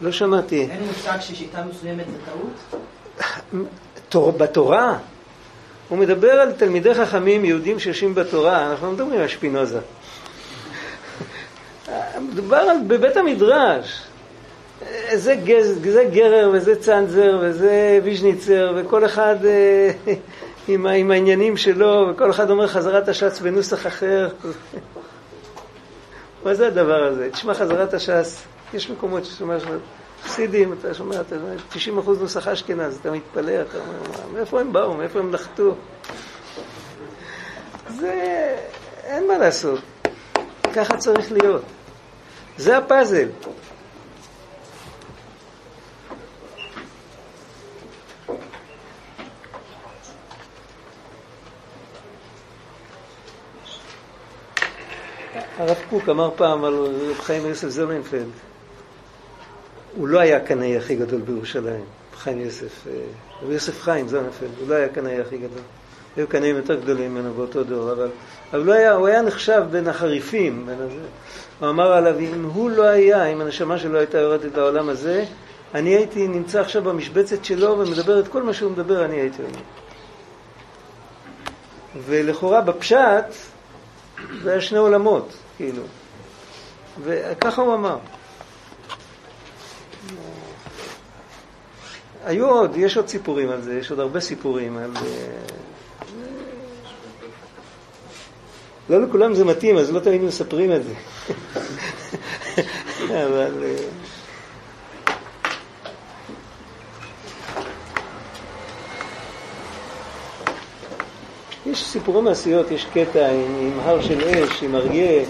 [0.00, 0.68] לא שמעתי.
[0.70, 2.76] אין מושג ששיטה מסוימת זה טעות?
[4.38, 4.98] בתורה?
[5.90, 9.80] הוא מדבר על תלמידי חכמים יהודים שיושבים בתורה, אנחנו לא מדברים על שפינוזה.
[12.20, 14.02] מדובר על, בבית המדרש.
[15.14, 19.90] זה, גז, זה גרר וזה צנזר וזה ויז'ניצר וכל אחד אה,
[20.68, 24.28] עם, עם העניינים שלו וכל אחד אומר חזרת הש"ץ בנוסח אחר.
[26.44, 27.30] מה זה הדבר הזה?
[27.30, 28.42] תשמע חזרת הש"ס,
[28.74, 29.56] יש מקומות ששומע
[30.24, 34.72] חסידים, אתה שומע, אתה שומע, 90 אחוז נוסח אשכנז, אתה מתפלא, אתה אומר, מאיפה הם
[34.72, 35.74] באו, מאיפה הם נחתו?
[37.88, 38.56] זה,
[39.04, 39.80] אין מה לעשות,
[40.74, 41.62] ככה צריך להיות.
[42.58, 43.28] זה הפאזל.
[55.60, 58.28] הרב קוק אמר פעם על רב חיים יוסף זוננפלד,
[59.96, 61.84] הוא לא היה הקנאי הכי גדול בירושלים,
[62.16, 62.86] חיים יוסף,
[63.42, 65.62] רבי יוסף חיים זוננפלד, הוא לא היה הקנאי הכי גדול.
[66.16, 68.08] היו קנאים יותר גדולים ממנו באותו דור, אבל,
[68.52, 70.66] אבל הוא, היה, הוא היה נחשב בין החריפים.
[70.66, 71.06] בין הזה.
[71.60, 75.24] הוא אמר עליו, אם הוא לא היה, אם הנשמה שלו הייתה יורדת לעולם הזה,
[75.74, 79.58] אני הייתי נמצא עכשיו במשבצת שלו ומדבר את כל מה שהוא מדבר, אני הייתי אומר.
[82.06, 83.24] ולכאורה בפשט
[84.42, 85.82] זה היה שני עולמות, כאילו.
[87.04, 87.96] וככה הוא אמר.
[92.24, 94.90] היו עוד, יש עוד סיפורים על זה, יש עוד הרבה סיפורים על...
[94.96, 95.02] אה,
[98.90, 100.94] לא לכולם זה מתאים, אז לא תמיד מספרים את זה.
[103.24, 103.64] אבל...
[103.64, 103.76] אה,
[111.66, 115.24] יש סיפורי מעשיות, יש קטע עם, עם הר של אש, עם אריה,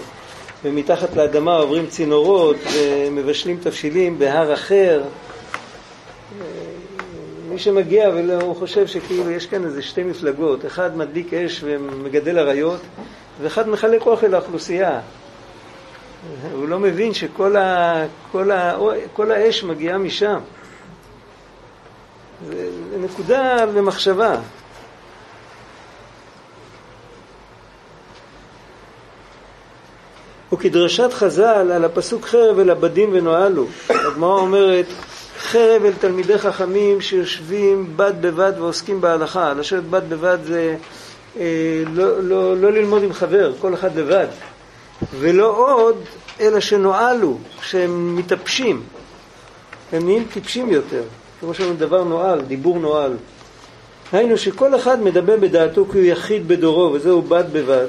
[0.63, 5.03] ומתחת לאדמה עוברים צינורות ומבשלים תבשילים בהר אחר.
[7.49, 12.81] מי שמגיע והוא חושב שכאילו יש כאן איזה שתי מפלגות, אחד מדליק אש ומגדל אריות,
[13.41, 14.99] ואחד מחלק אוכל לאוכלוסייה.
[16.53, 17.93] הוא לא מבין שכל ה,
[18.31, 18.77] כל ה,
[19.13, 20.39] כל האש מגיעה משם.
[22.47, 24.35] זה נקודה למחשבה.
[30.61, 33.65] וכדרשת חז"ל על הפסוק חרב אל הבדים ונועלו.
[33.89, 34.85] הגמרא אומרת
[35.39, 39.53] חרב אל תלמידי חכמים שיושבים בד בבד ועוסקים בהלכה.
[39.53, 40.75] לשבת בד בבד זה
[41.39, 41.43] אה,
[41.93, 44.27] לא, לא, לא ללמוד עם חבר, כל אחד לבד.
[45.19, 45.97] ולא עוד,
[46.39, 48.81] אלא שנועלו, שהם מתאפשים.
[49.91, 51.03] הם נהיים טיפשים יותר.
[51.39, 53.13] כמו שאומרים דבר נועל, דיבור נועל.
[54.11, 57.87] היינו שכל אחד מדבר בדעתו כי הוא יחיד בדורו, וזהו בד בבד.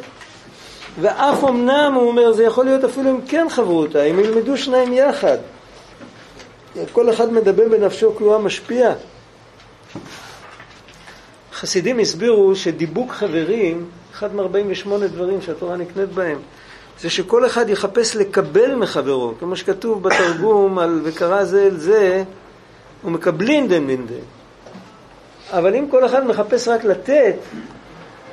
[1.00, 5.38] ואף אמנם, הוא אומר, זה יכול להיות אפילו אם כן חברותה, אם ילמדו שניים יחד.
[6.92, 8.94] כל אחד מדבר בנפשו כי הוא.
[11.52, 16.38] חסידים הסבירו שדיבוק חברים, אחד מ-48 דברים שהתורה נקנית בהם,
[17.00, 22.24] זה שכל אחד יחפש לקבל מחברו, כמו שכתוב בתרגום על וקרא זה אל זה,
[23.04, 24.14] ומקבלין דן מן דן.
[25.50, 27.34] אבל אם כל אחד מחפש רק לתת,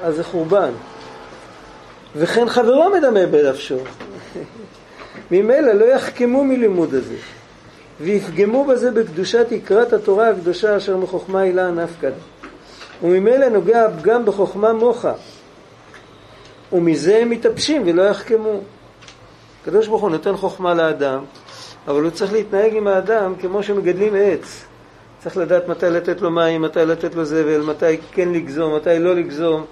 [0.01, 0.71] אז זה חורבן.
[2.15, 3.77] וכן חברו מדמה בנפשו.
[5.31, 7.15] ממילא לא יחכמו מלימוד הזה,
[8.01, 12.11] ויפגמו בזה בקדושת יקרת התורה הקדושה אשר מחוכמה הילה נפקד.
[13.03, 15.13] וממילא נוגע הפגם בחוכמה מוחה,
[16.73, 18.61] ומזה הם מתאפשים ולא יחכמו.
[19.61, 21.23] הקדוש ברוך הוא נותן חוכמה לאדם,
[21.87, 24.65] אבל הוא צריך להתנהג עם האדם כמו שמגדלים עץ.
[25.19, 29.15] צריך לדעת מתי לתת לו מים, מתי לתת לו זבל, מתי כן לגזום, מתי לא
[29.15, 29.65] לגזום.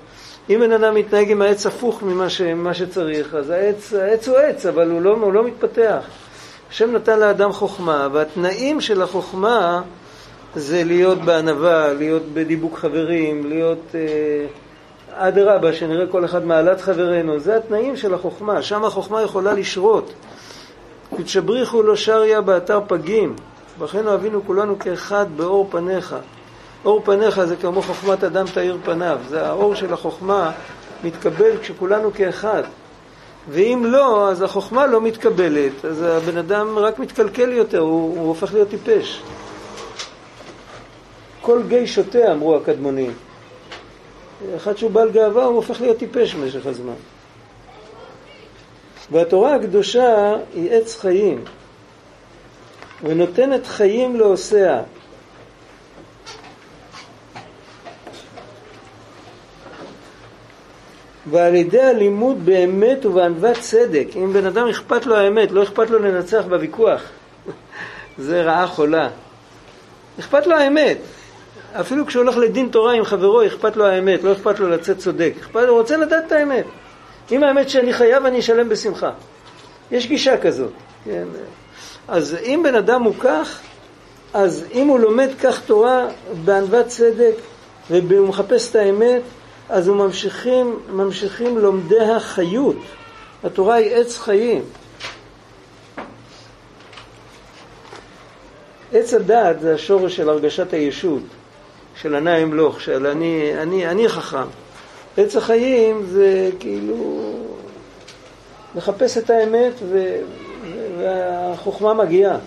[0.50, 2.42] אם בן אדם מתנהג עם העץ הפוך ממה ש,
[2.74, 6.04] שצריך, אז העץ, העץ הוא עץ, אבל הוא לא, הוא לא מתפתח.
[6.70, 9.82] השם נתן לאדם חוכמה, והתנאים של החוכמה
[10.56, 17.58] זה להיות בענווה, להיות בדיבוק חברים, להיות אה, אדרבה, שנראה כל אחד מעלת חברנו, זה
[17.58, 20.14] התנאים של החוכמה, שם החוכמה יכולה לשרות.
[21.10, 23.36] קודשא בריחו לא שריה באתר פגים,
[23.80, 26.16] בכן אוהבינו כולנו כאחד באור פניך.
[26.88, 30.52] אור פניך זה כמו חוכמת אדם תאיר פניו, זה האור של החוכמה
[31.04, 32.64] מתקבל כשכולנו כאחד.
[33.50, 38.54] ואם לא, אז החוכמה לא מתקבלת, אז הבן אדם רק מתקלקל יותר, הוא, הוא הופך
[38.54, 39.22] להיות טיפש.
[41.42, 43.14] כל גיא שותה, אמרו הקדמונים.
[44.56, 46.94] אחד שהוא בעל גאווה, הוא הופך להיות טיפש במשך הזמן.
[49.12, 51.44] והתורה הקדושה היא עץ חיים,
[53.04, 54.82] ונותנת חיים לעושיה.
[61.32, 64.08] ועל ידי הלימוד באמת ובענוות צדק.
[64.16, 67.02] אם בן אדם אכפת לו האמת, לא אכפת לו לנצח בוויכוח.
[68.18, 69.10] זה רעה חולה.
[70.20, 70.98] אכפת לו האמת.
[71.74, 75.34] אפילו כשהוא הולך לדין תורה עם חברו, אכפת לו האמת, לא אכפת לו לצאת צודק.
[75.40, 76.66] אכפת, הוא רוצה לדעת את האמת.
[77.32, 79.12] אם האמת שאני חייב, אני אשלם בשמחה.
[79.92, 80.72] יש גישה כזאת.
[81.06, 81.28] כן?
[82.08, 83.60] אז אם בן אדם הוא כך,
[84.34, 86.08] אז אם הוא לומד כך תורה
[86.46, 87.34] בענוות צדק
[87.90, 89.22] והוא מחפש את האמת,
[89.70, 92.76] אז הוא ממשיכים, ממשיכים לומדי החיות.
[93.44, 94.64] התורה היא עץ חיים.
[98.94, 101.24] עץ הדעת זה השורש של הרגשת הישות,
[102.02, 104.48] של ענה אמלוך, של אני, אני, אני חכם.
[105.18, 107.34] עץ החיים זה כאילו
[108.76, 110.16] לחפש את האמת ו,
[110.98, 112.38] והחוכמה מגיעה.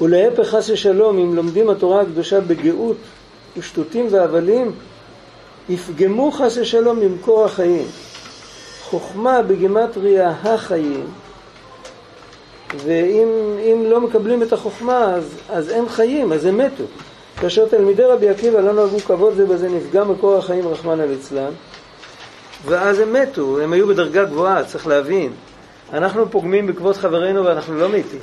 [0.00, 2.96] ולהפך חס ושלום, אם לומדים התורה הקדושה בגאות
[3.56, 4.72] ושטותים והבלים,
[5.68, 7.86] יפגמו חס ושלום ממקור החיים.
[8.82, 11.06] חוכמה בגימטריה החיים,
[12.76, 16.84] ואם לא מקבלים את החוכמה אז, אז אין חיים, אז הם מתו.
[17.40, 21.50] כאשר תלמידי רבי עקיבא לא נהגו כבוד זה בזה נפגע מקור החיים רחמנא ליצלן
[22.64, 25.32] ואז הם מתו, הם היו בדרגה גבוהה, צריך להבין.
[25.92, 28.20] אנחנו פוגמים בכבוד חברינו ואנחנו לא מתים.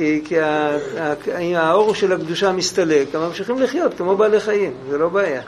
[0.00, 1.14] כי, כי ה, ה,
[1.56, 5.42] האור של הקדושה מסתלק, הם ממשיכים לחיות כמו בעלי חיים, זה לא בעיה.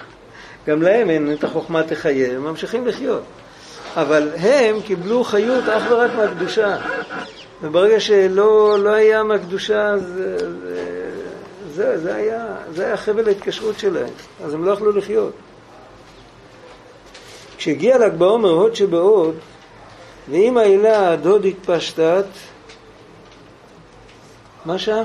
[0.67, 3.23] גם להם אין את החוכמה תחיה, הם ממשיכים לחיות.
[3.97, 6.77] אבל הם קיבלו חיות אך ורק מהקדושה.
[7.63, 10.37] וברגע שלא לא היה מהקדושה, זה,
[11.75, 14.11] זה, זה, היה, זה היה חבל ההתקשרות שלהם,
[14.45, 15.33] אז הם לא יכלו לחיות.
[17.57, 19.35] כשהגיע ל"ג בעומר הוד שבהוד,
[20.31, 22.25] ואם העילה עד הוד התפשטת,
[24.65, 25.03] מה שעה?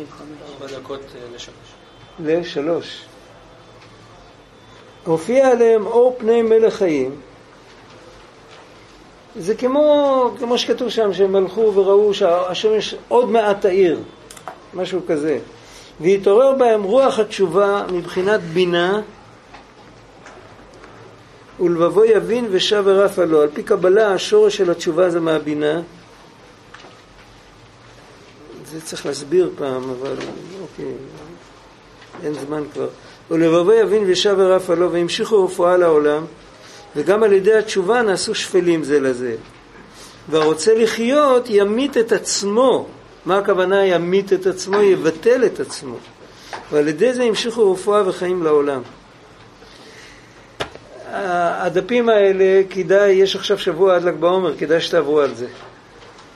[0.00, 1.56] ארבע דקות אה, לשלוש.
[2.20, 3.04] לשלוש.
[5.04, 7.20] הופיע עליהם אור פני מלך חיים.
[9.36, 14.00] זה כמו, כמו שכתוב שם, שהם הלכו וראו שהשמש עוד מעט תאיר,
[14.74, 15.38] משהו כזה.
[16.00, 19.00] והתעורר בהם רוח התשובה מבחינת בינה,
[21.60, 23.42] ולבבו יבין ושב ורף עלו.
[23.42, 25.80] על פי קבלה, השורש של התשובה זה מהבינה.
[28.76, 30.14] זה צריך להסביר פעם, אבל
[30.60, 30.92] אוקיי,
[32.24, 32.88] אין זמן כבר.
[33.30, 36.24] ולבבו יבין ושב ורף עלו, והמשיכו רפואה לעולם,
[36.96, 39.36] וגם על ידי התשובה נעשו שפלים זה לזה.
[40.28, 42.86] והרוצה לחיות ימית את עצמו.
[43.26, 44.82] מה הכוונה ימית את עצמו?
[44.82, 45.96] יבטל את עצמו.
[46.72, 48.82] ועל ידי זה המשיכו רפואה וחיים לעולם.
[51.12, 55.46] הדפים האלה, כדאי, יש עכשיו שבוע עד ל"ג בעומר, כדאי שתעברו על זה.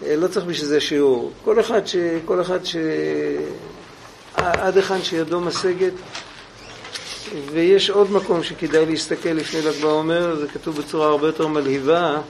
[0.07, 1.33] אה, לא צריך בשביל זה שיעור.
[1.45, 1.97] כל אחד ש...
[2.25, 2.77] כל אחד ש...
[4.35, 5.93] עד היכן שידו משגת.
[7.53, 12.21] ויש עוד מקום שכדאי להסתכל לפני ל"ג בעומר, זה כתוב בצורה הרבה יותר מלהיבה.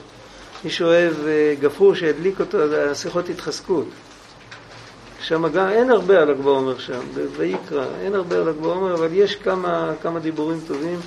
[0.63, 3.85] מי שאוהב אה, גפרור שידליק אותו, השיחות התחזקות.
[5.21, 6.99] שם גם אין הרבה על ל"ג בעומר שם,
[7.37, 10.99] ויקרא, אין הרבה על ל"ג בעומר, אבל יש כמה, כמה דיבורים טובים.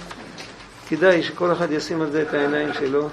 [0.89, 3.09] כדאי שכל אחד ישים על זה את העיניים שלו.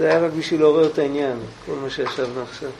[0.00, 1.36] זה היה רק בשביל לעורר את העניין,
[1.66, 2.70] כל מה שישבנו עכשיו.